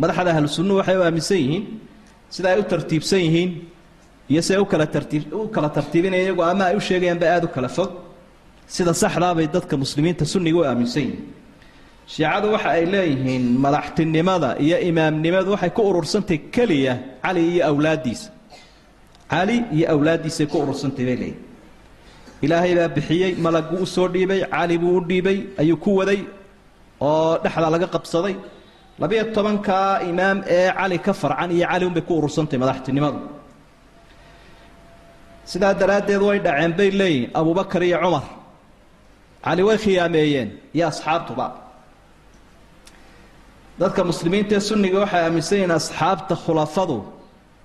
Madaxda 0.01 0.31
ahlu 0.35 0.49
sunnuhu 0.57 0.79
waxay 0.81 0.97
u 1.01 1.03
aaminsan 1.07 1.39
yihiin 1.43 1.65
sida 2.35 2.49
ay 2.53 2.59
u 2.61 2.63
tartiibsan 2.73 3.21
yihiin 3.27 3.51
iyo 4.33 4.41
siday 4.47 4.61
u 4.61 4.67
kala 4.73 4.87
tartiib 4.95 5.23
u 5.33 5.49
kala 5.55 5.69
tartiibinaya 5.77 6.23
iyagu 6.27 6.43
ama 6.51 6.65
ay 6.71 6.77
u 6.77 6.81
sheegayaan 6.89 7.19
ba 7.23 7.27
aada 7.35 7.47
u 7.47 7.51
kala 7.57 7.69
fog 7.77 7.91
sida 8.75 8.93
saxdaa 9.03 9.35
bay 9.39 9.47
dadka 9.55 9.75
muslimiinta 9.83 10.25
sunniga 10.33 10.59
u 10.61 10.65
aaminsan 10.71 11.03
yihiin. 11.03 11.21
Shiicadu 12.13 12.47
waxa 12.55 12.69
ay 12.77 12.85
leeyihiin 12.95 13.45
madaxtinimada 13.65 14.51
iyo 14.65 14.77
imaamnimadu 14.91 15.51
waxay 15.55 15.71
ku 15.77 15.83
urursantahy 15.91 16.39
keliya 16.55 16.95
cali 17.25 17.43
iyo 17.53 17.63
awlaaddiisa. 17.71 18.29
Cali 19.33 19.57
iyo 19.77 19.87
awlaaddiisay 19.95 20.47
ku 20.53 20.57
urursantahy 20.63 21.05
bay 21.09 21.17
leeyihiin 21.23 21.47
ilaahay 22.45 22.73
baa 22.79 22.89
bixiyey 22.97 23.33
malaguu 23.45 23.83
u 23.83 23.87
soo 23.95 24.09
dhiibay 24.15 24.41
cali 24.55 24.75
buu 24.83 24.95
u 24.99 25.01
dhiibay 25.11 25.39
ayuu 25.61 25.77
ku 25.85 25.91
waday 25.99 26.21
oo 27.09 27.39
dhexda 27.43 27.69
laga 27.75 27.87
qabsaday. 27.95 28.35
Labiyo 29.03 29.25
tobankaa 29.37 29.91
imaam 30.11 30.39
ee 30.57 30.69
cali 30.79 30.99
ka 31.07 31.13
farcan 31.21 31.51
iyo 31.57 31.67
cali 31.71 31.85
unbay 31.89 32.03
ku 32.09 32.13
urursantahy 32.19 32.59
madaxtinimadu. 32.63 33.19
Sidaa 35.51 35.75
daraaddeed 35.81 36.23
way 36.29 36.39
dhaceen 36.47 36.73
bay 36.79 36.91
leeyihiin 37.01 37.31
abubakar 37.41 37.83
iyo 37.89 37.99
cumar 38.05 38.25
cali 39.45 39.63
way 39.69 39.79
khiyaameeyeen. 39.85 40.49
Iyo 40.77 40.85
asxaabtuba 40.93 41.47
dadka 43.81 44.01
muslimiinta 44.11 44.53
ee 44.59 44.61
sunniga 44.71 44.99
waxay 45.05 45.23
aaminsan 45.27 45.57
yihiin 45.59 45.75
asxaabta 45.81 46.35
khulafadu 46.45 46.99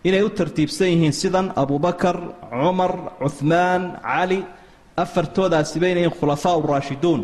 inay 0.07 0.21
u 0.27 0.29
tartiibsan 0.39 0.87
yihiin 0.93 1.13
sidan 1.21 1.47
abubakar 1.61 2.17
cumar 2.51 2.93
cuhmaan 3.21 3.81
cali 4.07 4.39
afartoodaasiba 5.03 5.87
inay 5.93 6.03
yihiin 6.03 6.17
khulafaa 6.19 6.55
uraashiduun 6.63 7.21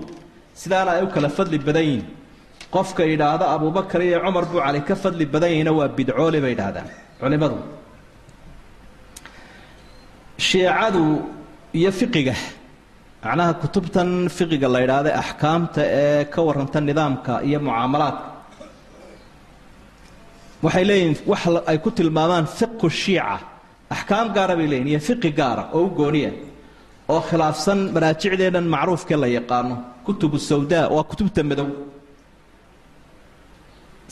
sidaana 0.61 0.91
ay 0.97 1.03
u 1.05 1.07
kala 1.15 1.29
fadli 1.37 1.57
badan 1.67 1.85
yihiin. 1.89 2.05
Qofka 2.75 3.03
yidhaahda 3.11 3.45
abubakar 3.55 4.01
iyo 4.07 4.17
cumar 4.25 4.45
buu 4.51 4.61
cali 4.65 4.79
ka 4.87 4.95
fadli 5.03 5.25
badan 5.33 5.49
yihiina 5.53 5.71
waa 5.77 5.87
bidcoole 5.97 6.39
bay 6.43 6.51
yidhaahdaan 6.53 6.87
culimmadu 7.21 7.57
shiicadu 10.47 11.03
iyo 11.79 11.91
fiqiga 11.99 12.35
macnaha 13.23 13.53
kutubtan 13.61 14.09
fiqiga 14.37 14.67
la 14.73 14.79
yidhaahda 14.83 15.11
axkaamta 15.21 15.81
ee 16.03 16.23
ka 16.33 16.39
warranta 16.47 16.79
nidaamka 16.89 17.33
iyo 17.47 17.59
mucaamalaadka. 17.67 18.25
Waxay 20.63 20.85
leeyihiin 20.89 21.15
wax 21.31 21.41
ay 21.71 21.77
ku 21.83 21.89
tilmaamaan 21.97 22.45
fiqu 22.57 22.87
shiica. 23.01 23.35
Axkaam 23.95 24.27
gaara 24.35 24.53
bay 24.59 24.67
leeyihiin 24.71 24.91
iyo 24.93 24.99
fiqi 25.07 25.29
gaara 25.39 25.63
oo 25.77 25.83
u 25.87 25.89
gooniya 25.99 26.31
oo 27.13 27.21
khilaafsan 27.29 27.79
manaajicdeennan 27.95 28.65
macruufkee 28.73 29.17
la 29.23 29.27
yaqaano. 29.37 29.75
Kutubu 30.05 30.37
sawdaa 30.49 30.85
waa 30.95 31.03
kutubta 31.11 31.41
madow. 31.49 31.67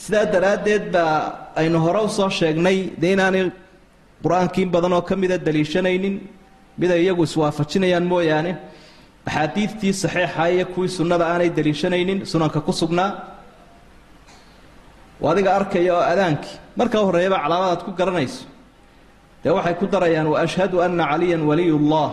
Sidaa 0.04 0.24
daraaddeed 0.34 0.84
baa 0.94 1.14
aynu 1.60 1.78
hore 1.84 2.00
u 2.06 2.08
soo 2.18 2.30
sheegnay 2.38 2.78
dee 3.00 3.12
inaanay 3.16 3.44
qur'aankiin 4.22 4.68
badan 4.74 4.92
oo 4.96 5.02
ka 5.08 5.14
mida 5.22 5.36
daliishanaynin 5.46 6.14
mid 6.80 6.90
ay 6.96 7.00
iyagu 7.04 7.22
iswaafajinayaan 7.28 8.06
mooyaane 8.12 8.52
axaadiidtii 9.28 9.92
saxiixa 10.02 10.44
iyo 10.54 10.64
kuwii 10.74 10.90
sunnada 10.98 11.24
aanay 11.32 11.50
daliishanaynin 11.56 12.18
sunanka 12.32 12.60
ku 12.66 12.72
sugnaa 12.80 13.10
oo 15.22 15.28
adiga 15.32 15.50
arkaya 15.58 15.92
oo 15.96 16.04
adaankii. 16.12 16.54
Marka 16.78 16.96
horreeyaba 17.06 17.38
calaamadaad 17.44 17.80
ku 17.86 17.90
garanayso. 18.00 18.42
Dee 19.42 19.52
waxay 19.56 19.74
ku 19.80 19.86
darayaan 19.92 20.26
wa 20.32 20.38
ashhadu 20.46 20.76
anna 20.86 21.04
caliyan 21.10 21.42
waliy 21.50 21.70
ullah 21.78 22.10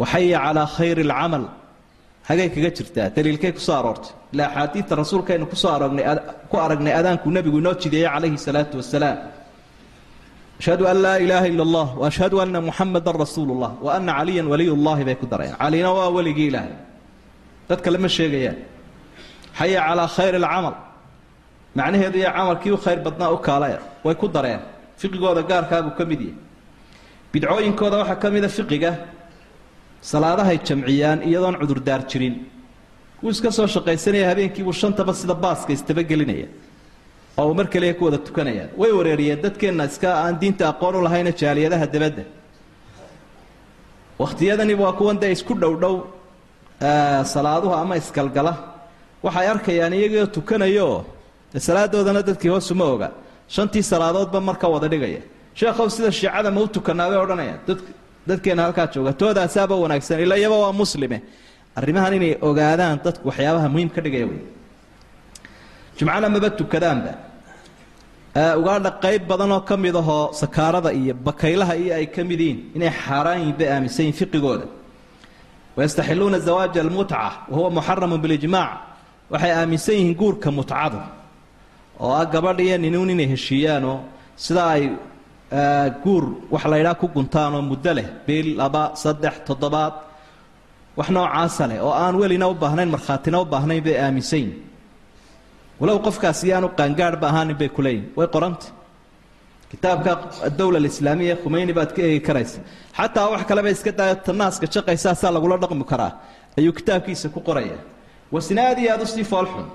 waxaya 0.00 0.38
calaa 0.44 0.66
khayri 0.76 1.02
alcamal 1.06 1.44
hagay 2.28 2.48
kaga 2.54 2.70
jirtaa? 2.76 3.08
Daliilkay 3.16 3.52
ku 3.56 3.60
soo 3.66 3.76
aroortay. 3.80 4.12
Ilaa 4.32 4.48
axaadiidta 4.50 4.94
rasuulkaynu 5.02 5.46
ku 5.52 5.56
soo 5.62 5.70
aragnay 5.76 6.04
ku 6.50 6.56
aragnay 6.64 6.92
adaankuu 7.00 7.30
nebigu 7.36 7.58
inoo 7.62 7.74
jideeyey 7.82 8.08
calayhi 8.14 8.38
salaatu 8.46 8.74
wasalaam 8.80 9.18
ashhadu 10.60 10.86
an 10.86 10.96
laa 11.04 11.18
ilaaha 11.24 11.46
ila 11.52 11.62
allah 11.68 11.88
wa 12.00 12.06
ashhadu 12.10 12.40
anna 12.44 12.60
muxamadan 12.68 13.14
rasuulu 13.24 13.52
llah 13.62 13.72
wa 13.86 13.90
anna 13.96 14.12
caliyan 14.18 14.46
waliy 14.52 14.70
llahi 14.86 15.04
bay 15.08 15.16
ku 15.20 15.26
darayaan. 15.26 15.56
Calina 15.58 15.90
waa 15.98 16.08
weligii 16.16 16.48
ilaahay. 16.50 16.74
Dad 17.68 17.80
kale 17.84 17.98
ma 17.98 18.08
sheegayaan. 18.08 18.58
Xaya 19.58 19.80
calaa 19.86 20.08
khayri 20.16 20.36
alcamal 20.42 20.74
macnaheedu 21.76 22.16
iyo 22.18 22.30
camalkii 22.36 22.76
khayr 22.84 22.98
badnaa 23.06 23.30
u 23.34 23.38
kaalaya 23.46 23.78
way 24.04 24.14
ku 24.14 24.26
dareen 24.28 24.60
fiqigooda 25.00 25.42
gaarkaabuu 25.50 25.94
ka 25.98 26.04
mid 26.10 26.20
yahay. 26.20 26.36
Bidcooyinkooda 27.32 27.96
waxaa 28.02 28.20
ka 28.22 28.28
mida 28.30 28.48
fiqiga 28.48 28.90
salaadahay 30.10 30.58
jamciyaan 30.68 31.18
iyadoon 31.28 31.56
cudurdaar 31.60 32.02
jirin. 32.10 32.34
Wuu 33.22 33.30
iska 33.34 33.50
soo 33.50 33.66
shaqaysanaya 33.66 34.28
habeenkiibuu 34.30 34.72
shantaba 34.82 35.12
sida 35.20 35.34
baaska 35.34 35.72
istabagelinaya 35.72 36.46
oo 37.38 37.54
mar 37.54 37.66
kaliya 37.72 37.94
ku 37.98 38.04
wada 38.06 38.18
tukanayaan. 38.18 38.70
Way 38.80 38.92
wareeriyeen 38.98 39.40
dadkeenna 39.44 39.84
iska 39.90 40.08
aan 40.24 40.34
diinta 40.40 40.64
aqoon 40.72 40.94
u 40.98 41.02
lahayna 41.06 41.30
jaaliyadaha 41.40 41.86
dabadda. 41.94 42.24
Wakhtiyadani 44.18 44.74
waa 44.82 44.92
kuwan 44.98 45.18
dee 45.20 45.32
isku 45.36 45.54
dhowdhow 45.62 45.96
salaaduhu 47.34 47.74
ama 47.82 47.96
isgalgala 47.96 48.52
waxay 49.24 49.46
arkayaan 49.54 49.92
iyagoo 49.98 50.26
tukanayooo 50.36 51.04
salaadoodana 51.66 52.22
dadkii 52.28 52.48
hoosuma 52.54 52.84
oga. 52.94 53.08
Shantii 53.54 53.82
salaadoodba 53.82 54.40
marka 54.40 54.68
wada 54.68 54.88
dhigaya. 54.88 55.20
Sheekhow 55.58 55.88
sida 55.88 56.10
shiicada 56.12 56.50
ma 56.50 56.60
u 56.60 56.66
tukanaa 56.68 57.08
bay 57.10 57.18
odhanayaan. 57.24 57.60
Dad 57.66 57.78
dadkeena 58.28 58.62
halkaa 58.66 58.86
jooga. 58.94 59.12
Toodaasaaba 59.12 59.74
wanaagsan 59.84 60.20
ila 60.24 60.34
iyaba 60.38 60.56
waa 60.64 60.72
muslime. 60.72 61.18
Arrimahan 61.76 62.12
inay 62.18 62.32
ogaadaan 62.48 62.98
dadku 63.04 63.28
waxyaabaha 63.28 63.68
muhiim 63.74 63.90
ka 63.94 64.00
dhigaya 64.04 64.26
wey 64.30 64.40
jumcana 65.98 66.28
maba 66.34 66.48
tukadaanba 66.58 67.12
ugaadha 68.60 68.90
qayb 69.04 69.22
badan 69.30 69.52
oo 69.56 69.60
ka 69.68 69.76
mid 69.84 69.94
ahoo 70.02 70.32
sakaarada 70.40 70.90
iyo 71.00 71.14
bakaylaha 71.26 71.74
iyo 71.82 71.92
ay 71.98 72.06
ka 72.14 72.22
mid 72.30 72.40
yihiin 72.40 72.58
inay 72.76 72.90
xaaraan 73.02 73.38
yihiin 73.40 73.56
bay 73.58 73.68
aaminsan 73.74 74.02
yihiin 74.06 74.18
fiqigooda 74.20 74.66
wayastaxiluuna 75.76 76.38
zawaaja 76.46 76.80
almutca 76.86 77.18
wa 77.50 77.56
huwa 77.56 78.18
bilijmaac 78.24 78.70
waxay 79.32 79.52
aaminsan 79.52 79.94
yihiin 79.98 80.14
guurka 80.20 80.48
mutcadu 80.58 81.00
oo 82.00 82.12
ah 82.20 82.24
gabadh 82.34 82.60
ninuun 82.84 83.10
inay 83.14 83.28
heshiiyaanoo 83.34 83.98
sidaa 84.44 84.70
ay 84.76 84.84
guur 86.04 86.24
wax 86.50 86.64
laydhaa 86.72 86.94
ku 87.00 87.06
guntaan 87.14 87.54
oo 87.54 87.62
muddo 87.70 87.92
leh 87.98 88.06
bil 88.26 88.56
laba 88.60 88.82
saddex 89.02 89.34
toddobaad 89.46 89.94
wax 90.98 91.08
noocaasa 91.16 91.64
leh 91.70 91.78
oo 91.86 91.92
aan 92.02 92.14
welina 92.20 92.46
u 92.52 92.54
baahnayn 92.62 92.90
markhaatina 92.94 93.36
u 93.42 93.44
baahnayn 93.52 93.82
bay 93.86 93.96
aaminsan 94.04 94.38
yihiin 94.42 94.73
walow 95.80 95.98
qofkaasi 96.06 96.44
yaanu 96.52 96.68
qaangaadhba 96.78 97.26
ahaanin 97.30 97.56
bay 97.60 97.68
kuleeyihin 97.76 98.06
way 98.18 98.26
qoranta. 98.34 98.66
Kitaabka 99.70 100.12
adowla 100.48 100.78
alislaamiya 100.82 101.36
khumeyni 101.42 101.72
baad 101.78 101.90
ka 101.96 102.00
eegi 102.08 102.20
karaysa. 102.28 102.58
Xataa 102.98 103.30
wax 103.32 103.42
kaleba 103.48 103.68
iska 103.74 103.90
daayo 103.98 104.14
tanaaska 104.26 104.66
shaqaysaasaa 104.74 105.30
lagula 105.36 105.56
dhaqmi 105.62 105.84
karaa 105.92 106.12
ayuu 106.58 106.72
kitaabkiisa 106.78 107.28
ku 107.34 107.40
qoraya. 107.48 107.78
Wasina 108.32 108.60
aad 108.68 108.78
iyo 108.78 108.90
aad 108.92 109.02
u 109.02 109.06
sii 109.06 109.24
foolxun 109.32 109.66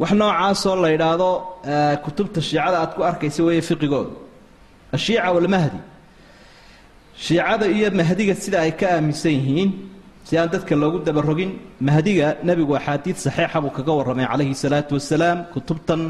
wax 0.00 0.10
noocaasoo 0.20 0.76
la 0.82 0.88
yidhaahdo 0.94 1.30
kutubta 2.04 2.40
shiicada 2.48 2.76
aad 2.82 2.92
ku 2.96 3.00
arkaysa 3.10 3.40
weeye 3.46 3.62
fiqigooda 3.68 4.12
ashiica 4.96 5.32
walmahdi. 5.36 5.80
Shiicada 7.24 7.66
iyo 7.76 7.90
mahdiga 7.90 8.34
sida 8.34 8.58
ay 8.60 8.72
ka 8.80 8.86
aaminsan 8.94 9.32
yihiin 9.38 9.70
si 10.26 10.38
aan 10.38 10.48
dadka 10.54 10.74
loogu 10.82 10.98
dabarogin 11.06 11.50
mahdiga 11.88 12.28
nebigu 12.48 12.74
axaadiid 12.78 13.16
saxiixa 13.24 13.58
buu 13.64 13.70
kaga 13.78 13.92
warramay 13.98 14.26
calayhi 14.32 14.54
salaatu 14.64 14.92
wasalaam 14.98 15.38
kutubtan 15.54 16.02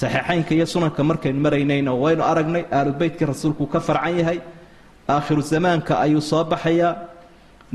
saxiixaynka 0.00 0.52
iyo 0.56 0.66
sunanka 0.72 1.00
markaynu 1.10 1.40
maraynayna 1.46 1.92
waynu 2.02 2.22
aragnay 2.30 2.64
aalubeytkii 2.78 3.26
rasuulkuu 3.32 3.66
ka 3.72 3.80
farcan 3.80 4.14
yahay. 4.20 4.38
Aakhiru 5.14 5.42
zamaanka 5.52 5.92
ayuu 6.04 6.20
soo 6.30 6.44
baxayaa. 6.52 6.92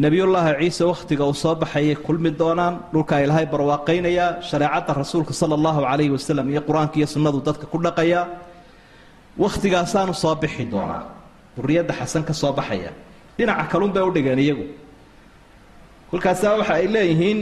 Nebiyullaahi 0.03 0.53
ciise 0.63 0.83
wakhtiga 0.91 1.23
uu 1.29 1.33
soo 1.43 1.55
baxayay 1.61 1.95
kulmi 2.05 2.31
doonaan 2.41 2.73
dhulkaa 2.93 3.19
ilaahay 3.23 3.45
barwaaqaynayaa 3.53 4.29
shareecadda 4.49 4.91
rasuulka 5.01 5.33
sala 5.33 5.53
allahu 5.59 5.79
calayhi 5.87 6.11
wasalam 6.17 6.45
iyo 6.53 6.61
qur'aanka 6.67 6.95
iyo 6.99 7.07
sunnadu 7.13 7.39
dadka 7.47 7.65
ku 7.71 7.77
dhaqayaa. 7.85 8.25
Wakhtigaasaanu 9.43 10.13
soo 10.23 10.35
bixi 10.41 10.65
doonaa. 10.73 11.03
Duriyadda 11.57 11.93
xasan 11.99 12.23
ka 12.27 12.33
soo 12.33 12.51
baxaya. 12.59 12.91
Dhinaca 13.37 13.63
kalun 13.71 13.91
bay 13.95 14.03
u 14.03 14.11
dhigeen 14.15 14.39
iyagu 14.39 14.65
kolkaasaa 16.11 16.53
waxa 16.59 16.73
ay 16.79 16.87
leeyihiin 16.95 17.39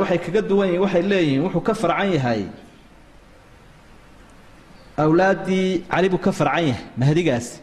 waxay 0.00 0.18
kaga 0.24 0.40
duwan 0.50 0.68
yihiin 0.68 0.82
waxay 0.84 1.02
leeyihiin 1.12 1.42
wuxuu 1.46 1.62
ka 1.68 1.74
farcan 1.82 2.10
yahay. 2.16 2.42
Awlaaddii 5.04 5.84
cali 5.90 6.08
buu 6.12 6.18
ka 6.26 6.32
farcan 6.38 6.64
yahay 6.70 6.84
mahdigaasi 7.00 7.56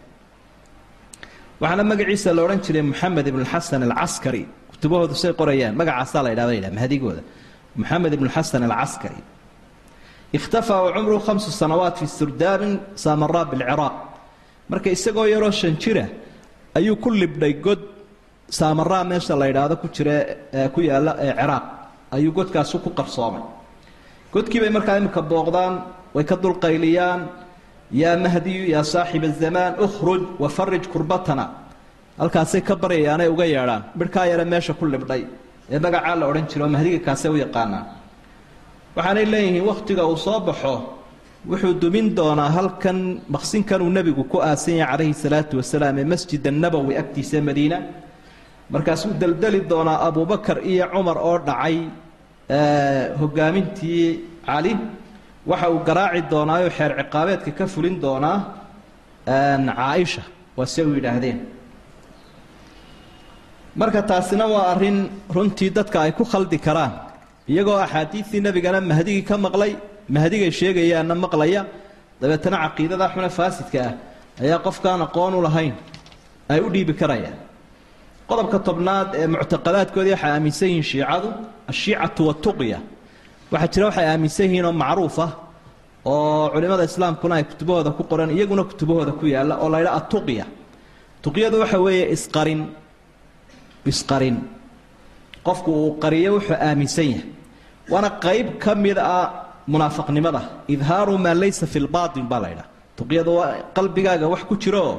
waxaana 1.62 1.84
magaciisa 1.92 2.30
la 2.36 2.42
odhan 2.46 2.60
jiray 2.66 2.84
moxamed 2.92 3.26
ibn 3.32 3.44
xasan 3.52 3.82
alcaskari 3.88 4.44
kutubahoodu 4.72 5.16
say 5.22 5.32
qorayaan 5.40 5.74
magacaasaa 5.80 6.22
la 6.26 6.30
ydhahda 6.36 6.54
ydhaha 6.60 6.74
mahdigooda. 6.80 7.22
Moxamed 7.82 8.14
ibn 8.18 8.28
xasan 8.36 8.62
alcaskari 8.70 9.20
ikhtafaa 10.38 10.80
wa 10.86 10.90
cumruhu 10.96 11.22
khamsu 11.28 11.50
sanawaat 11.62 11.96
fi 12.02 12.06
surdaabin 12.20 12.74
samaraa 13.06 13.46
bilciraaq 13.52 13.96
marka 14.72 14.88
isagoo 14.96 15.28
yaroo 15.34 15.52
shan 15.62 15.74
jira 15.84 16.06
ayuu 16.78 16.96
ku 17.04 17.10
libdhay 17.22 17.54
god 17.66 17.80
saamaraa 18.58 19.04
meesha 19.12 19.34
la 19.42 19.46
ydhaahdo 19.52 19.76
ku 19.82 19.88
jira 19.96 20.16
ku 20.74 20.80
yaalla 20.90 21.12
ee 21.26 21.34
ciraaq. 21.40 21.66
Ayuu 22.16 22.32
godkaasu 22.38 22.76
ku 22.86 22.90
qarsoomay 23.00 23.44
godkii 24.34 24.60
bay 24.64 24.72
markaa 24.78 24.98
imika 25.02 25.22
booqdaan 25.32 25.74
way 26.16 26.24
ka 26.32 26.36
dulqayliyaan. 26.44 27.22
Yaa 28.02 28.16
mahdiyu 28.26 28.64
yaa 28.74 28.84
saaxiba 28.94 29.28
azamaan 29.34 29.74
ukhruj 29.86 30.22
wafarij 30.44 30.84
kurbatana. 30.94 31.46
Halkaasay 32.22 32.62
ka 32.68 32.74
baryayaanay 32.82 33.28
uga 33.34 33.46
yeedhaan. 33.54 33.84
Midhkaa 34.00 34.46
meesha 34.54 34.74
ku 34.80 34.86
libdhay. 34.94 35.24
Ee 35.74 35.80
magacaa 35.86 36.16
la 36.20 36.26
odhan 36.30 36.46
jira 36.52 36.66
oo 36.66 36.70
mahdiga 36.76 37.00
kaasay 37.08 37.32
u 37.32 37.38
yaqaanaan 37.46 37.86
waxaanay 38.96 39.26
leeyihiin 39.34 39.64
wakhtiga 39.72 40.04
uu 40.12 40.18
soo 40.26 40.40
baxo 40.48 40.74
wuxuu 41.50 41.74
dumin 41.82 42.08
doonaa 42.18 42.50
halkan 42.58 43.00
maqsinkan 43.36 43.80
uu 43.86 43.90
nebigu 43.98 44.24
ku 44.32 44.38
aasan 44.50 44.76
yahay 44.82 44.92
calayhi 44.98 45.14
salaatu 45.24 45.54
wasalaam 45.60 45.96
ee 46.02 46.08
masjid 46.14 46.44
annabowi 46.52 46.94
agtiisa 47.02 47.38
madiina 47.50 47.78
markaasuu 48.74 49.14
deldeli 49.22 49.60
doonaa 49.72 49.98
abubakar 50.08 50.58
iyo 50.72 50.86
cumar 50.94 51.18
oo 51.30 51.38
dhacay 51.48 51.78
hogaamintii 53.20 54.06
cali. 54.46 54.74
Waxa 55.50 55.68
uu 55.74 55.80
garaaci 55.88 56.22
doonaaoo 56.32 56.70
xeer 56.78 56.92
ciqaabeedka 57.00 57.52
ka 57.58 57.66
fulin 57.74 57.96
doonaa 58.04 58.38
caaisha 59.78 60.22
waa 60.58 60.66
se 60.74 60.82
u 60.84 60.94
yidhaahdeen. 60.98 61.40
Marka 63.76 64.02
taasina 64.10 64.46
waa 64.54 64.66
arrin 64.74 64.98
runtii 65.36 65.70
dadka 65.78 65.98
ay 66.06 66.12
ku 66.12 66.24
khaldi 66.32 66.58
karaan 66.66 66.94
iyagoo 67.52 67.78
axaadiidtii 67.86 68.42
nebigana 68.46 68.80
mahdigii 68.82 69.24
ka 69.30 69.36
maqlay 69.46 69.72
mahdigay 70.16 70.52
sheegayaanna 70.60 71.16
maqlaya. 71.26 71.62
Dabeetana 72.22 72.58
caqiidada 72.64 73.06
xune 73.14 73.30
faasidka 73.38 73.80
ah 73.88 73.94
ayaa 74.44 74.60
qofkaan 74.66 75.02
aqoon 75.08 75.34
u 75.40 75.42
lahayn 75.48 75.74
ay 76.54 76.60
u 76.66 76.70
dhiibi 76.74 76.94
karayaan 77.02 77.38
qodobka 78.32 78.58
tobnaad 78.68 79.10
ee 79.22 79.28
muctaqadaadkoodii 79.34 80.14
waxay 80.16 80.32
aaminsan 80.36 80.68
yihiin 80.72 80.84
shiicadu 80.92 81.28
ashiicatu 81.72 82.22
watuqya 82.30 82.78
waxaa 83.54 83.72
jira 83.74 83.86
waxay 83.90 84.06
aaminsan 84.12 84.46
yihiin 84.48 84.66
oo 84.70 84.74
macruuf 84.84 85.18
ah 85.26 85.32
oo 86.12 86.50
culimmada 86.54 86.84
islaamkuna 86.90 87.34
ay 87.40 87.44
kutubahooda 87.52 87.92
ku 87.98 88.04
qoran 88.12 88.30
iyaguna 88.36 88.64
kutubahooda 88.70 89.12
ku 89.20 89.26
yaalla 89.34 89.54
oo 89.64 89.70
laydha 89.74 89.92
atuqya. 90.00 90.46
Tuqyadu 91.24 91.56
waxa 91.64 91.78
weeye 91.86 92.06
isqarin 92.16 92.62
isqarin. 93.92 94.38
Qofku 95.48 95.70
uu 95.82 95.92
qariyo 96.04 96.30
wuxuu 96.38 96.58
aaminsan 96.68 97.06
yahay. 97.14 97.26
Waana 97.92 98.10
qayb 98.26 98.48
ka 98.64 98.72
mid 98.84 98.98
ah 98.98 99.26
munaafiqnimada. 99.72 100.42
Idhaaru 100.74 101.14
maa 101.26 101.36
laysa 101.42 101.66
fi 101.74 101.80
lbaatin 101.86 102.26
baa 102.32 102.40
laydhaha 102.46 102.68
tuqyadu 102.98 103.32
waa 103.40 103.50
qalbigaaga 103.76 104.26
wax 104.34 104.42
ku 104.50 104.56
jiraoo 104.64 104.94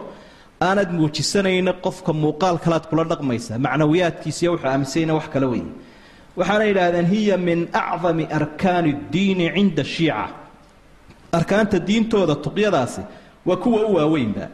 aanad 0.66 0.90
muujisanayna 0.98 1.72
qofka 1.84 2.12
muuqaal 2.22 2.56
kalaad 2.64 2.84
kula 2.90 3.04
dhaqmaysa 3.10 3.52
macnawiyaadkiisiiyo 3.66 4.50
wuxuu 4.52 4.68
aaminsanyna 4.72 5.12
wax 5.18 5.26
kala 5.34 5.46
weeye. 5.52 5.70
Waxaana 6.38 6.64
yidhaahdeen 6.70 7.06
hiya 7.14 7.36
min 7.48 7.58
acdami 7.82 8.24
arkaani 8.38 8.90
اddiini 8.96 9.44
cinda 9.54 9.84
shiica. 9.94 10.24
Arkaanta 11.38 11.78
diintooda 11.88 12.34
tuqyadaasi 12.44 13.02
waa 13.48 13.56
kuwa 13.62 13.80
u 13.90 13.94
waaweynba. 13.94 14.46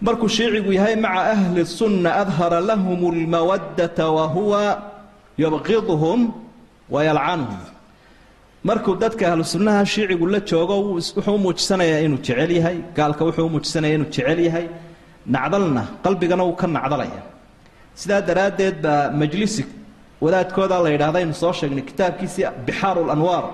Markuu 0.00 0.28
shiicigu 0.28 0.72
yahay 0.78 0.96
maca 0.96 1.22
ahli 1.34 1.64
sunna 1.78 2.10
adhara 2.22 2.60
lahum 2.60 3.00
اlmawadata 3.12 4.04
wa 4.16 4.24
huwa 4.34 4.62
yubqidhum 5.42 6.20
wayalcanhum 6.94 7.60
markuu 8.68 8.96
dadka 9.04 9.22
ahlu 9.30 9.44
sunnaha 9.54 9.84
shiicigu 9.92 10.26
la 10.34 10.40
joogo 10.50 10.74
wuxuu 10.88 11.34
u 11.34 11.38
muujisanayaa 11.46 12.00
inuu 12.06 12.20
jecel 12.26 12.50
yahay 12.58 12.78
gaalka 12.96 13.22
wuxuu 13.28 13.46
u 13.48 13.52
muujisanayaa 13.54 13.96
inuu 13.98 14.10
jecel 14.16 14.38
yahay 14.48 14.66
nacdalna 15.34 15.82
qalbigana 16.04 16.42
wuu 16.48 16.56
ka 16.60 16.66
nacdalaya 16.66 17.22
sidaa 18.00 18.20
daraaddeed 18.28 18.76
baa 18.84 19.10
majlisi 19.20 19.64
wadaadkooda 20.24 20.82
la 20.84 20.90
yidhahda 20.94 21.18
aynu 21.22 21.34
soo 21.42 21.52
sheegnay 21.60 21.84
kitaabkiisii 21.90 22.46
bixaaru 22.66 23.06
lanwaar 23.10 23.44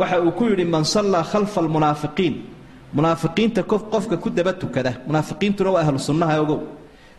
waxa 0.00 0.16
uu 0.24 0.32
ku 0.38 0.44
yidhi 0.50 0.64
man 0.74 0.84
sallaa 0.94 1.24
khalfa 1.32 1.60
almunaafiqiin 1.64 2.34
munaafiqiinta 2.94 3.62
qofka 3.62 4.16
ku 4.16 4.30
daba 4.30 4.52
tukada. 4.52 5.02
Munaafiqiintuna 5.06 5.70
waa 5.70 5.82
ahlu 5.82 5.98
ogow. 6.42 6.60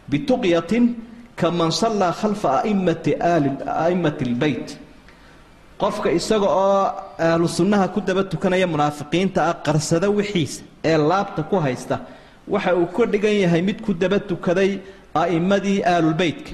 Bituqyatin 0.09 0.95
kaman 1.35 1.71
sallaa 1.71 2.11
khalfa 2.11 2.63
a'immati 2.63 3.15
aali 3.19 3.51
a'immati 3.67 4.25
lbeyt 4.25 4.84
qofka 5.81 6.09
isaga 6.19 6.47
oo 6.47 6.83
ahlu 7.19 7.47
sunnaha 7.47 7.87
ku 7.93 7.99
daba 8.01 8.23
tukanaya 8.23 8.67
munaafiqiinta 8.67 9.39
ah 9.49 9.53
qarsada 9.65 10.07
wixiisa 10.09 10.63
ee 10.83 10.97
laabta 10.97 11.43
ku 11.49 11.55
haysta 11.65 11.99
waxa 12.47 12.75
uu 12.75 12.87
ka 12.95 13.05
dhigan 13.05 13.35
yahay 13.43 13.61
mid 13.61 13.81
ku 13.85 13.93
daba 13.93 14.19
tukaday 14.19 14.79
a'immadii 15.21 15.83
aalulbeytka 15.93 16.51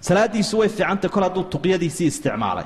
salaadiisu 0.00 0.58
way 0.60 0.68
fiicantay 0.68 1.10
kol 1.10 1.22
hadduu 1.26 1.44
tuqyadiisii 1.52 2.06
isticmaalay. 2.12 2.64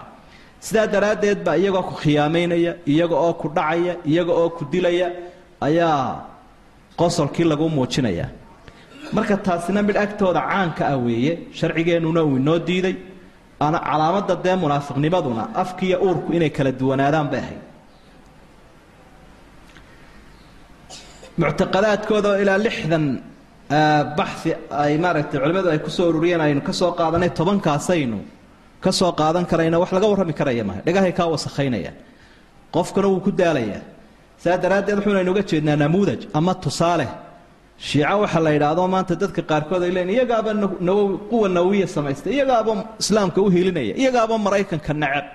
Sidaa 0.61 0.87
daraaddeed 0.87 1.39
baa 1.47 1.57
iyagoo 1.57 1.83
ku 1.89 1.95
khiyaamaynaya 2.03 2.73
iyaga 2.93 3.17
oo 3.27 3.33
ku 3.41 3.49
dhacaya 3.57 3.95
iyaga 4.11 4.33
oo 4.33 4.51
ku 4.57 4.65
dilaya 4.73 5.09
ayaa 5.61 6.25
qosolkii 7.01 7.45
lagu 7.45 7.69
muujinayaa 7.69 8.29
marka 9.13 9.37
taasina 9.37 9.83
midh 9.83 9.99
agtooda 10.05 10.41
caanka 10.51 10.83
ah 10.93 10.97
weeye 11.07 11.33
sharcigeennuna 11.59 12.21
uu 12.25 12.37
inoo 12.37 12.59
diiday 12.59 12.95
calaamadda 13.89 14.35
dee 14.45 14.57
munaafiqnimaduna 14.65 15.43
afkiiyo 15.63 15.97
uurku 16.07 16.33
inay 16.37 16.51
kala 16.57 16.71
duwanaadaan 16.81 17.29
bay 17.33 17.41
ahayd. 17.45 17.61
Muctaqadaadkooda 21.41 22.29
oo 22.33 22.39
ilaa 22.43 22.59
lixdan 22.67 23.05
baxi 24.19 24.51
ay 24.83 24.95
maaragtay 25.05 25.39
culimmadu 25.43 25.69
ay 25.75 25.79
ku 25.85 25.91
soo 25.97 26.07
ururiyeen 26.11 26.41
aynu 26.47 26.61
ka 26.69 26.73
soo 26.73 26.93
qaadanay 26.99 27.31
tobankaasaynu 27.39 28.19
ka 28.85 28.91
soo 28.93 29.13
qaadan 29.21 29.45
karayna 29.51 29.77
wax 29.83 29.91
laga 29.97 30.07
warrami 30.13 30.35
karaya 30.41 30.65
maha. 30.69 30.81
Dhagahay 30.87 31.13
kaa 31.19 31.27
wasakhaynayaan 31.35 31.97
qofkuna 32.75 33.09
wuu 33.13 33.21
ku 33.27 33.31
daalayaa 33.41 33.83
saa 34.43 34.57
daraaddeed 34.63 34.97
wuxuunaynu 34.99 35.31
uga 35.35 35.43
jeednaa 35.51 35.77
namuudaj 35.83 36.21
ama 36.39 36.55
tusaale 36.55 37.07
shiico 37.79 38.17
waxaa 38.23 38.41
la 38.47 38.51
yidhaahdo 38.57 38.83
maanta 38.95 39.15
dadka 39.23 39.43
qaarkood 39.51 39.83
ay 39.87 39.91
leeyiin 39.97 40.11
iyagaaba 40.17 40.51
quwa 41.31 41.49
nawowiya 41.57 41.87
samaystay 41.97 42.33
iyagaaba 42.39 42.73
islaamka 43.03 43.39
u 43.43 43.49
hiilinaya 43.55 43.95
iyagaaba 44.03 44.35
maraykanka 44.47 44.93
neceb 45.03 45.27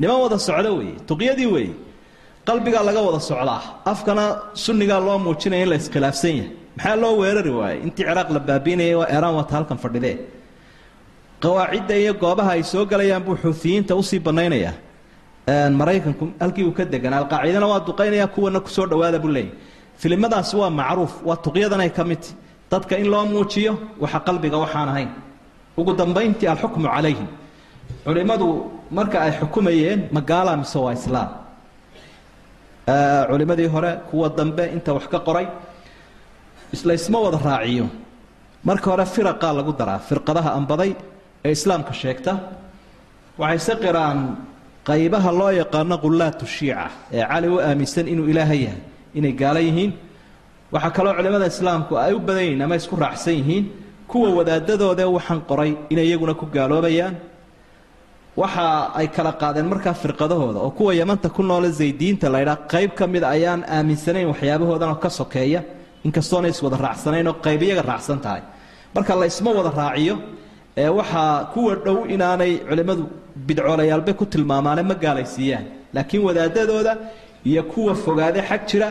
niman 0.00 0.18
wada 0.24 0.38
socdo 0.38 0.70
weeye 0.78 0.96
tuqyadii 1.08 1.46
weeye 1.54 1.72
qalbigaa 2.48 2.82
laga 2.88 3.00
wada 3.06 3.20
socdaa 3.30 3.60
afkana 3.92 4.24
sunnigaa 4.64 5.00
loo 5.06 5.18
muujinaya 5.24 5.62
in 5.64 5.68
la 5.72 5.76
iskhilaafsan 5.82 6.32
yahay. 6.38 6.50
Maxaa 6.76 6.96
loo 7.02 7.12
weerari 7.20 7.50
waayey? 7.58 7.78
Intii 7.86 8.04
ciraaq 8.08 8.28
la 8.36 8.40
baabiinayay 8.48 8.94
waa 9.00 9.08
eraan 9.16 9.34
wata 9.38 9.52
halkan 9.56 9.78
fadhidee. 9.84 10.16
Qawaacidda 11.42 11.94
iyo 12.02 12.12
goobaha 12.14 12.50
ay 12.56 12.62
soo 12.62 12.84
galayaan 12.86 13.22
buu 13.26 13.36
xuutiyiinta 13.42 13.92
u 13.94 14.02
sii 14.02 14.18
banaynayaa. 14.26 14.74
Maraykanku 15.80 16.24
halkii 16.40 16.64
uu 16.68 16.72
ka 16.78 16.84
deganaa 16.84 17.18
alqaacidana 17.22 17.66
waa 17.72 17.80
duqaynaya 17.86 18.26
kuwana 18.34 18.60
ku 18.60 18.68
soo 18.76 18.86
dhawaada 18.86 19.18
buu 19.18 19.28
leeyahy 19.36 19.52
filimadaasi 20.00 20.54
waa 20.60 20.70
macruuf 20.80 21.12
waa 21.28 21.36
tuqyadanay 21.44 21.90
ka 21.96 22.02
midti 22.10 22.30
dadka 22.70 22.94
in 23.02 23.06
loo 23.12 23.24
muujiyo 23.32 23.72
waxa 24.02 24.18
qalbiga 24.26 24.56
waxaan 24.64 24.88
ahayn. 24.92 25.10
Ugu 25.78 25.92
dambayntii 26.00 26.48
alxukmu 26.52 26.86
calayhim 26.94 27.28
culimmadu 28.04 28.46
marka 28.96 29.16
ay 29.24 29.32
xukumayeen 29.40 30.00
magaala 30.16 30.52
mise 30.60 30.78
waa 30.84 30.92
islaam? 30.98 31.28
Culimmadii 33.30 33.66
hore 33.74 33.92
kuwa 34.10 34.28
dambe 34.28 34.64
inta 34.74 34.92
wax 34.94 35.06
ka 35.12 35.18
qoray 35.20 35.46
islaysma 36.72 37.18
wada 37.20 37.38
raaciyo. 37.38 37.86
Marka 38.64 38.90
hore 38.90 39.04
firaqaa 39.14 39.52
lagu 39.58 39.72
daraa. 39.78 39.98
Firqadaha 40.08 40.50
ambaday 40.58 40.92
ee 41.44 41.52
islaamka 41.52 41.92
sheegta 41.92 42.32
waxay 43.38 43.58
se 43.66 43.72
qiraan 43.82 44.18
qaybaha 44.88 45.30
loo 45.40 45.50
yaqaano 45.60 45.96
qullaatu 46.04 46.44
shiica 46.46 46.90
ee 47.12 47.22
cali 47.30 47.48
u 47.48 47.56
aaminsan 47.60 48.06
inuu 48.12 48.26
ilaahay 48.32 48.60
yahay 48.66 48.80
inay 49.14 49.32
gaalo 49.40 49.60
yihiin. 49.68 49.92
Waxaa 50.72 50.90
kaloo 50.96 51.14
culimmada 51.18 51.46
islaamku 51.46 51.92
ay 52.04 52.12
u 52.14 52.18
badan 52.20 52.42
yihiin 52.44 52.62
ama 52.62 52.74
isku 52.80 52.94
raacsan 52.96 53.34
yihiin 53.40 53.64
kuwa 54.10 54.28
wadaadadoodee 54.38 55.08
waxaan 55.16 55.40
qoray 55.50 55.70
inay 55.92 56.06
iyaguna 56.08 56.34
ku 56.40 56.46
gaaloobayaan. 56.56 57.14
Waxa 58.36 58.66
ay 58.94 59.08
kala 59.16 59.32
qaadeen 59.40 59.66
markaa 59.72 59.94
firqadahooda 60.02 60.58
oo 60.66 60.70
kuwa 60.70 60.94
yamanta 60.94 61.28
ku 61.28 61.42
noole 61.42 61.70
zaydiyiinta 61.80 62.28
laydhaa 62.34 62.56
qayb 62.72 62.90
ka 62.98 63.06
mida 63.06 63.28
ayaan 63.36 63.64
aaminsanayn 63.76 64.28
waxyaabahoodan 64.32 64.88
oo 64.94 64.98
ka 65.04 65.10
sokeeya. 65.10 65.60
Inkastoona 66.06 66.48
is 66.48 66.62
wada 66.62 66.76
raacsanayn 66.76 67.26
oo 67.26 67.36
qayb 67.46 67.62
iyaga 67.62 67.82
raacsan 67.82 68.20
tahay. 68.20 68.42
Marka 68.94 69.14
la 69.16 69.26
wada 69.58 69.70
raaciyo 69.82 70.14
ee 70.76 70.88
waxaa 70.98 71.44
kuwa 71.52 71.74
dhow 71.84 71.98
inaanay 72.14 72.52
culimmadu 72.68 73.04
bidcolayaalbe 73.46 74.12
ku 74.18 74.24
tilmaamaane 74.32 74.82
ma 74.90 74.94
gaalaysiiyaan. 74.94 75.64
Laakiin 75.94 76.22
wadaadadooda 76.28 76.92
iyo 77.49 77.61
kuwa 77.71 77.93
fogaade 78.05 78.39
xag 78.49 78.61
jira 78.69 78.87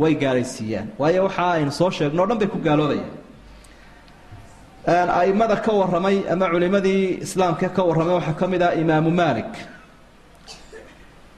way 0.00 0.12
gaalaysiiyaan 0.22 0.88
waayo 1.00 1.20
waxa 1.26 1.44
aynu 1.58 1.72
soo 1.80 1.90
sheegno 1.96 2.20
o 2.22 2.26
dhan 2.28 2.38
bay 2.40 2.48
ku 2.54 2.58
gaaloobayaan 2.66 5.08
aimada 5.20 5.56
ka 5.64 5.70
warramay 5.80 6.16
ama 6.32 6.46
culimadii 6.52 7.04
islaamka 7.26 7.66
ka 7.76 7.82
warramay 7.88 8.14
waxaa 8.18 8.38
ka 8.40 8.46
mid 8.52 8.62
ah 8.68 8.72
imaamu 8.82 9.10
malik 9.22 9.52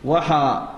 waxa 0.05 0.68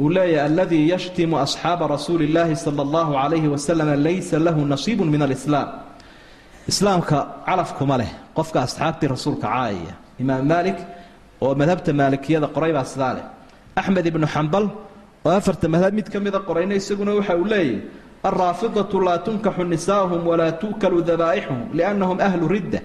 uu 0.00 0.08
leeyahay 0.16 0.46
aladii 0.50 0.88
yashtimu 0.94 1.36
asxaaba 1.44 1.84
rasuuli 1.94 2.24
اllaahi 2.28 2.56
salى 2.64 2.82
اllahu 2.86 3.12
alayhi 3.24 3.48
wasalam 3.54 3.88
laysa 4.06 4.36
lahu 4.46 4.60
nasiibu 4.72 5.04
min 5.04 5.22
alislaam 5.26 5.68
islaamka 6.70 7.18
calafkuma 7.46 7.96
leh 8.00 8.10
qofka 8.36 8.58
asxaabtii 8.66 9.08
rasuulka 9.14 9.46
caayaya 9.48 9.94
imaam 10.22 10.44
malik 10.54 10.78
oo 11.44 11.52
madhabta 11.60 11.90
maalikiyada 12.00 12.46
qoray 12.54 12.72
baa 12.76 12.84
sidaa 12.92 13.14
leh 13.18 13.24
axmed 13.80 14.04
ibnu 14.10 14.26
xambal 14.34 14.64
oo 15.27 15.33
afarta 15.39 15.65
madhab 15.73 15.93
mid 15.99 16.07
ka 16.13 16.19
mida 16.25 16.39
qorayna 16.47 16.73
isaguna 16.81 17.11
waxa 17.19 17.33
uu 17.41 17.45
leeyahy 17.53 17.75
alraafidatu 18.29 18.95
laa 19.07 19.19
tunkaxu 19.25 19.63
nisaahum 19.73 20.21
walaa 20.29 20.51
tu'kalu 20.61 20.97
dabaa'ixuhum 21.09 21.61
liannahum 21.77 22.17
ahlu 22.27 22.45
ridda. 22.55 22.79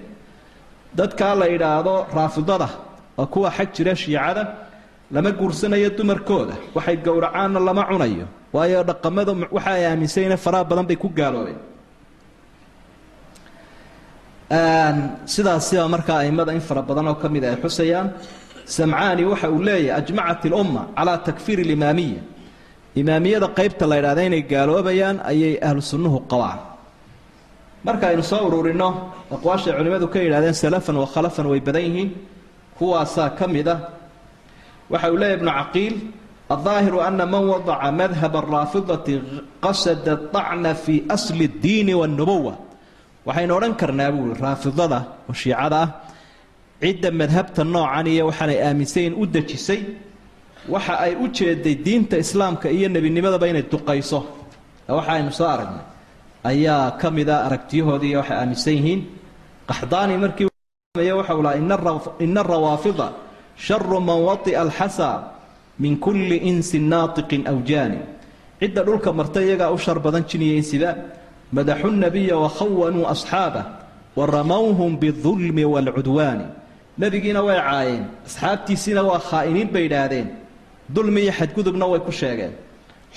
Dadkaa 0.99 1.33
la 1.41 1.45
yidhaahdo 1.53 1.95
raafidada 2.17 2.69
waa 3.17 3.27
kuwa 3.33 3.49
xag 3.57 3.69
jira 3.75 3.93
shiicada 4.01 4.43
lama 5.15 5.31
guursanayo 5.39 5.89
dumarkooda 5.97 6.53
waxay 6.75 6.97
gowracaanna 7.05 7.59
lama 7.67 7.83
cunayo 7.89 8.25
waayo 8.55 8.79
dhaqamada 8.89 9.31
waxa 9.55 9.71
ay 9.77 9.85
aaminsanyine 9.89 10.37
faraha 10.45 10.63
badan 10.69 10.85
bay 10.89 10.97
ku 11.03 11.07
gaaloobeen. 11.19 11.59
Sidaasiba 15.25 15.87
markaa 15.89 16.19
aimada 16.25 16.53
in 16.53 16.61
fara 16.61 16.81
badan 16.81 17.07
oo 17.07 17.15
ka 17.21 17.27
mida 17.29 17.47
ay 17.51 17.57
xusayaan 17.63 18.07
samcaani 18.65 19.23
waxa 19.31 19.47
uu 19.49 19.61
leeyahay 19.67 19.97
ajmacat 20.01 20.45
ilumma 20.45 20.81
calaa 20.97 21.17
takfiir 21.27 21.59
alimaamiya 21.65 22.21
imaamiyada 23.01 23.47
qaybta 23.57 23.83
la 23.91 23.95
ydhahda 24.01 24.21
inay 24.27 24.43
gaaloobayaan 24.51 25.17
ayay 25.31 25.55
ahlu 25.67 25.81
sunnuhu 25.81 26.17
qabaan. 26.31 26.59
Marka 27.85 28.07
aynu 28.11 28.23
soo 28.23 28.41
ururinno 28.47 28.89
aqwaashay 29.35 29.73
culimmadu 29.77 30.07
ka 30.13 30.19
yidhahdeen 30.25 30.55
salafan 30.63 30.95
wa 31.01 31.07
khalafan 31.13 31.45
way 31.51 31.59
badan 31.59 31.83
yihiin 31.87 32.09
kuwaasaa 32.77 33.29
ka 33.37 33.47
mid 33.47 33.67
ah. 33.67 33.79
Waxa 34.91 35.07
uu 35.11 35.17
leeyahy 35.17 35.37
ibnu 35.39 35.51
caqiil 35.59 35.95
addaahiru 36.55 36.99
ana 37.07 37.25
man 37.25 37.43
wadaca 37.53 37.91
madhab 38.01 38.33
araafidati 38.41 39.13
qasada 39.63 40.13
acna 40.33 40.71
fii 40.75 41.03
asli 41.15 41.43
اddiini 41.49 41.93
waاnubuwa 41.99 42.53
waxaynu 43.27 43.51
odhan 43.57 43.73
karnaa 43.81 44.11
buui 44.15 44.33
raafidada 44.45 44.99
oo 45.29 45.33
shiicada 45.33 45.77
ah 45.83 45.89
cidda 46.83 47.09
madhabta 47.11 47.63
noocan 47.63 48.07
iyo 48.07 48.23
waxaanay 48.29 48.59
aaminsayn 48.67 49.11
u 49.21 49.23
dejisay 49.25 49.81
waxa 50.69 50.95
ay 50.99 51.15
u 51.15 51.27
jeeday 51.27 51.75
diinta 51.75 52.17
islaamka 52.17 52.71
iyo 52.71 52.87
nebinimadaba 52.89 53.47
inay 53.47 53.65
duqayso 53.67 54.23
waxa 54.87 55.11
aynu 55.11 55.31
soo 55.31 55.47
aragnay. 55.47 55.85
Ayaa 56.43 56.91
ka 56.99 57.11
mid 57.11 57.29
aragtiyahoodii 57.29 58.15
aragtiyahoodiiiyo 58.15 58.19
waxay 58.19 58.37
aaminsan 58.37 58.73
yihiin. 58.73 59.01
Qaxdaani 59.67 60.17
markii 60.17 60.47
waxa 61.19 61.35
uu 61.35 61.43
lahaa 61.43 61.59
ina 62.19 62.41
arawaafida 62.41 63.07
sharu 63.55 63.99
man 63.99 64.19
wati'a 64.23 64.61
alxasa 64.61 65.09
min 65.79 65.97
kulli 65.99 66.37
insin 66.37 66.87
naatiqin 66.89 67.47
aw 67.47 67.57
jaani. 67.63 67.99
Cidda 68.59 68.83
dhulka 68.83 69.11
martay 69.13 69.47
iyagaa 69.47 69.71
u 69.71 69.77
shar 69.77 69.99
badan 69.99 70.23
jiniya 70.23 70.55
insiba 70.55 70.95
madaxu 71.51 71.91
nabiya 71.91 72.37
wakhawanuu 72.37 73.07
asxaaba 73.07 73.83
wa 74.15 74.25
ramowhum 74.25 74.97
bidulmi 74.97 75.65
waalcudwaani 75.65 76.45
nebigiina 76.97 77.41
way 77.41 77.57
caayeen 77.57 78.05
asxaabtiisiina 78.27 79.01
waa 79.03 79.19
khaa'iniin 79.19 79.67
bay 79.73 79.85
idhaahdeen 79.89 80.42
dulmi 80.89 81.21
iyo 81.21 81.33
xadgudubna 81.39 81.85
way 81.91 81.99
ku 81.99 82.11
sheegeen. 82.11 82.53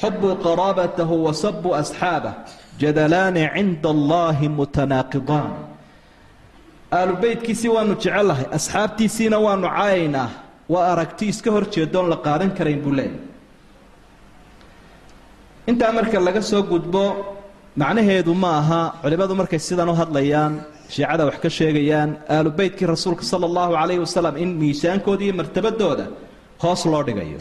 Xubuu 0.01 0.37
qaraabatahu 0.47 1.25
wasabuu 1.27 1.75
asxaabah 1.83 2.35
jadalaani 2.79 3.49
cinda 3.55 3.89
allaahi 3.97 4.49
mutanaaqidaan. 4.49 5.53
Aalu 6.93 7.15
waanu 7.75 7.95
jecellahay 7.97 8.47
asxaabtiisiina 8.59 9.39
waanu 9.39 9.69
caayaynaa 9.69 10.31
waa 10.69 10.93
aragti 10.93 11.29
iska 11.29 11.51
hor 11.51 11.65
jeedoon 11.75 12.09
la 12.11 12.17
qaadan 12.27 12.51
karayn 12.59 12.81
buu 12.83 12.95
leeyahy 12.99 13.19
intaa 15.67 15.93
marka 15.93 16.19
laga 16.21 16.43
soo 16.43 16.63
gudbo 16.63 17.05
macnaheedu 17.77 18.35
ma 18.35 18.51
aha 18.61 18.81
culimmadu 19.03 19.35
markay 19.41 19.59
sidan 19.59 19.89
u 19.89 19.95
hadlayaan 20.01 20.53
shiicada 20.95 21.27
wax 21.29 21.39
ka 21.45 21.51
sheegayaan 21.59 22.11
aalu 22.35 22.51
beytkii 22.59 22.87
rasuulka 22.95 23.23
sala 23.31 23.47
allahu 23.51 23.73
calayhi 23.79 24.03
wasalam 24.07 24.35
in 24.43 24.51
miisaankooda 24.63 25.23
iyo 25.27 25.35
martabadooda 25.41 26.07
hoos 26.63 26.85
loo 26.87 27.03
dhigayo. 27.03 27.39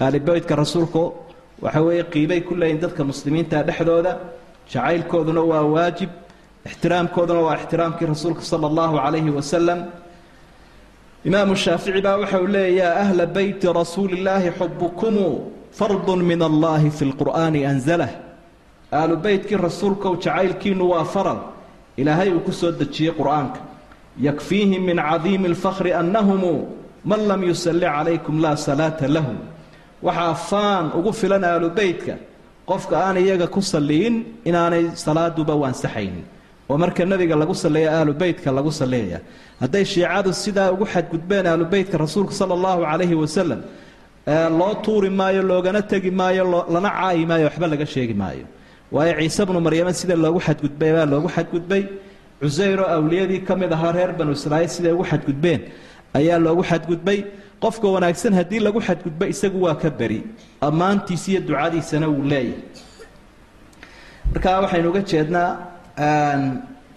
Aalibeytka 0.00 0.56
rasuulku 0.56 1.12
waxa 1.62 1.80
weeye 1.82 2.04
qiibay 2.04 2.40
ku 2.40 2.54
leeyihiin 2.54 2.80
dadka 2.80 3.04
muslimiinta 3.04 3.62
dhexdooda 3.62 4.18
jacaylkooduna 4.72 5.42
waa 5.50 5.62
waajib 5.74 6.10
ixtiraamkooduna 6.66 7.40
waa 7.40 7.56
ixtiraamkii 7.60 8.06
rasuulka 8.06 8.42
sala 8.42 8.66
allahu 8.70 8.96
calayhi 8.96 9.30
wasalam 9.30 9.80
imaamu 11.24 11.56
shaafici 11.56 12.00
baa 12.00 12.16
waxa 12.16 12.40
uu 12.40 12.46
leeya 12.46 12.96
ahla 13.02 13.26
beyti 13.26 13.66
rasuuli 13.80 14.16
illaahi 14.20 14.50
xubukumu 14.58 15.52
fardun 15.72 16.22
min 16.24 16.42
allahi 16.42 16.90
fi 16.90 17.04
lqur'aani 17.12 17.66
anzalah 17.66 18.10
aalu 18.92 19.16
beytkii 19.16 19.56
rasuulkow 19.56 20.16
jacaylkiinu 20.16 20.90
waa 20.92 21.04
faral 21.04 21.40
ilaahay 21.96 22.32
uu 22.32 22.40
ku 22.40 22.52
soo 22.52 22.72
dejiyey 22.72 23.12
qur'aanka. 23.12 23.60
Yakfiihim 24.20 24.82
min 24.84 24.96
cadiimi 24.96 25.48
alfakhri 25.48 25.92
annahumu 25.92 26.68
man 27.04 27.20
lam 27.28 27.42
yusalli 27.44 27.86
calaykum 27.86 28.40
laa 28.44 28.56
salaata 28.56 29.08
lahum. 29.08 29.38
Waxaa 30.02 30.34
faan 30.34 30.84
ugu 30.98 31.12
filan 31.12 31.44
aalu 31.44 31.68
beytka 31.70 32.14
qofka 32.66 32.96
aan 33.06 33.16
iyaga 33.16 33.46
ku 33.54 33.60
salliyin 33.60 34.14
inaanay 34.48 34.84
salaaduba 34.94 35.54
waansaxaynin 35.62 36.24
oo 36.70 36.76
marka 36.78 37.04
nebiga 37.04 37.36
lagu 37.36 37.54
salleeya 37.54 37.90
aalu 37.98 38.12
beytka 38.22 38.48
lagu 38.58 38.70
salleeyaya 38.80 39.20
hadday 39.60 39.84
shiicadu 39.84 40.30
sidaa 40.32 40.70
ugu 40.74 40.86
xadgudbeen 40.92 41.46
aalu 41.46 41.64
beytka 41.72 41.98
rasuulka 41.98 42.32
sala 42.32 42.54
allahu 42.58 42.80
calayhi 42.90 43.14
wasalam 43.22 43.60
loo 44.58 44.74
tuuri 44.84 45.10
maayo 45.10 45.42
loogana 45.42 45.82
tegi 45.82 46.10
maayo 46.10 46.44
lana 46.74 46.90
caayi 46.98 47.26
maayo 47.30 47.44
waxba 47.48 47.66
laga 47.72 47.86
sheegi 47.86 48.14
maayo. 48.22 48.44
Waayo 48.94 49.12
ciise 49.20 49.42
bnu 49.48 49.60
maryama 49.66 49.92
sida 49.92 50.14
loogu 50.16 50.40
xadgudbay 50.46 50.90
baa 50.96 51.06
loogu 51.12 51.28
xadgudbay. 51.36 51.82
Cusayro 52.40 52.84
awliyadii 52.96 53.40
ka 53.48 53.54
mid 53.60 53.72
ahaa 53.72 53.92
reer 53.92 54.12
banu 54.18 54.32
israa'iil 54.38 54.70
siday 54.76 54.92
ugu 54.96 55.04
xadgudbeen 55.10 55.60
ayaa 56.18 56.38
loogu 56.44 56.62
xadgudbay. 56.70 57.18
Qofka 57.62 57.86
wanaagsan 57.94 58.32
haddii 58.38 58.60
lagu 58.66 58.80
xadgudbo 58.88 59.24
isagu 59.32 59.58
waa 59.66 59.74
ka 59.82 59.90
beri. 59.98 60.20
Ammaantiisa 60.68 61.26
iyo 61.32 61.40
ducadiisana 61.48 62.06
wuu 62.12 62.24
leeyahay. 62.32 62.62
Markaa 64.32 64.56
waxaynu 64.64 64.88
uga 64.90 65.02
jeednaa 65.10 65.50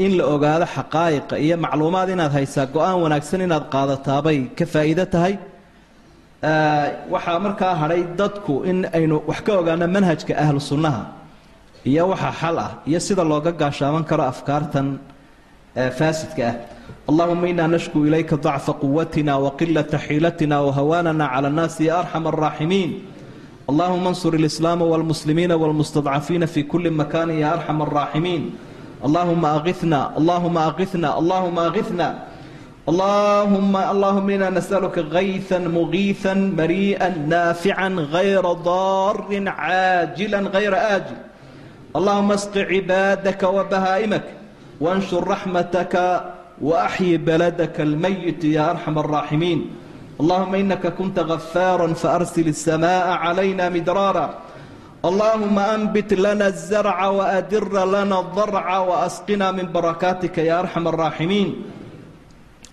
in 0.05 0.11
la 0.17 0.23
ogaado 0.33 0.65
xaqaa'iqa 0.75 1.35
iyo 1.45 1.55
macluumaad 1.65 2.09
inaad 2.15 2.31
haysaa 2.37 2.65
go'aan 2.75 2.97
wanaagsan 3.03 3.41
inaad 3.47 3.65
qaadataabay 3.73 4.39
ka 4.57 4.65
faa'iido 4.73 5.05
tahay. 5.13 5.35
Waxaa 7.13 7.39
markaa 7.45 7.73
hadhay 7.81 8.01
dadku 8.19 8.53
in 8.69 8.77
aynu 8.97 9.15
wax 9.29 9.39
ka 9.45 9.51
ogaano 9.61 9.85
manhajka 9.95 10.33
ahlu 10.43 10.59
sunnaha 10.71 11.03
iyo 11.91 12.03
waxa 12.11 12.31
xal 12.39 12.57
ah 12.65 12.71
iyo 12.89 12.99
sida 13.07 13.23
looga 13.31 13.51
gaashaaban 13.61 14.03
karo 14.09 14.23
afkaartan 14.33 14.87
faasidka 15.97 16.43
ah 16.51 16.55
allahuma 17.08 17.48
ina 17.48 17.68
nashku 17.68 18.06
ilayka 18.06 18.36
dacfa 18.36 18.72
quwatina 18.76 19.38
waqilata 19.40 19.98
xiilatina 19.98 20.60
wahawaanana 20.66 21.28
cala 21.32 21.48
annaasi 21.48 21.86
ya 21.88 22.00
arxam 22.04 22.26
araaximiin 22.26 22.90
allahuma 23.68 24.10
ansur 24.12 24.34
ilislaama 24.34 24.84
walmuslimiina 24.84 25.56
walmustadcafiina 25.56 26.46
fi 26.46 26.64
kuli 26.64 26.90
makani 26.90 27.40
ya 27.40 27.52
arxam 27.56 27.82
araaximiin 27.82 28.52
allahuma 29.04 29.62
aina 29.64 30.00
allahuma 30.16 30.74
aina 30.76 31.08
allahuma 31.20 31.72
aina 31.72 32.08
اللهم 32.88 33.76
اللهم 33.76 34.28
إنا 34.30 34.48
نسألك 34.50 34.98
غيثا 35.12 35.58
مغيثا 35.58 36.34
مريئا 36.34 37.08
نافعا 37.28 37.88
غير 37.88 38.44
ضار 38.52 39.16
عاجلا 39.46 40.40
غير 40.56 40.72
آجل 40.96 41.18
اللهم 41.96 42.28
اسق 42.32 42.54
عبادك 42.72 43.42
وبهائمك 43.42 44.26
وانشر 44.80 45.22
رحمتك 45.28 45.94
وأحيي 46.62 47.16
بلدك 47.16 47.80
الميت 47.80 48.44
يا 48.44 48.70
أرحم 48.70 48.98
الراحمين 48.98 49.70
اللهم 50.20 50.54
إنك 50.54 50.86
كنت 50.86 51.18
غفارا 51.18 51.86
فأرسل 51.94 52.48
السماء 52.48 53.06
علينا 53.08 53.68
مدرارا 53.68 54.34
اللهم 55.04 55.58
أنبت 55.58 56.14
لنا 56.14 56.46
الزرع 56.46 57.06
وأدر 57.06 57.86
لنا 57.86 58.20
الضرع 58.20 58.78
وأسقنا 58.78 59.52
من 59.52 59.72
بركاتك 59.72 60.38
يا 60.38 60.60
أرحم 60.60 60.88
الراحمين 60.88 61.48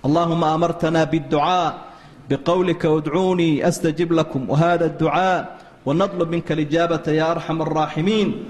اللهم 0.06 0.43
أمرتنا 0.43 1.04
بالدعاء 1.04 1.73
بقولك 2.30 2.86
ادعوني 2.86 3.67
أستجب 3.67 4.13
لكم 4.13 4.49
وهذا 4.49 4.86
الدعاء 4.86 5.58
ونطلب 5.86 6.30
منك 6.32 6.51
الإجابة 6.51 7.06
يا 7.08 7.32
أرحم 7.32 7.62
الراحمين 7.62 8.43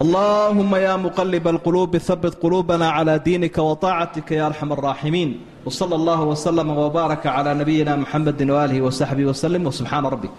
allahuma 0.00 0.78
ya 0.78 0.94
muqalib 1.00 1.46
alquluubi 1.48 1.98
habit 2.08 2.36
quluubana 2.36 2.92
calaa 2.96 3.18
diinika 3.18 3.62
wa 3.64 3.76
taacatika 3.76 4.34
ya 4.34 4.46
arxam 4.52 4.72
araaximiin 4.72 5.40
wsala 5.64 5.96
allah 5.96 6.20
wslama 6.20 6.72
wbaaraka 6.76 7.32
calaa 7.32 7.54
nabiyina 7.56 7.96
muxamedi 7.96 8.44
waaalihi 8.44 8.84
wasaxbihi 8.84 9.28
waslem 9.32 9.62
wsubxaana 9.64 10.12
rabbik 10.12 10.32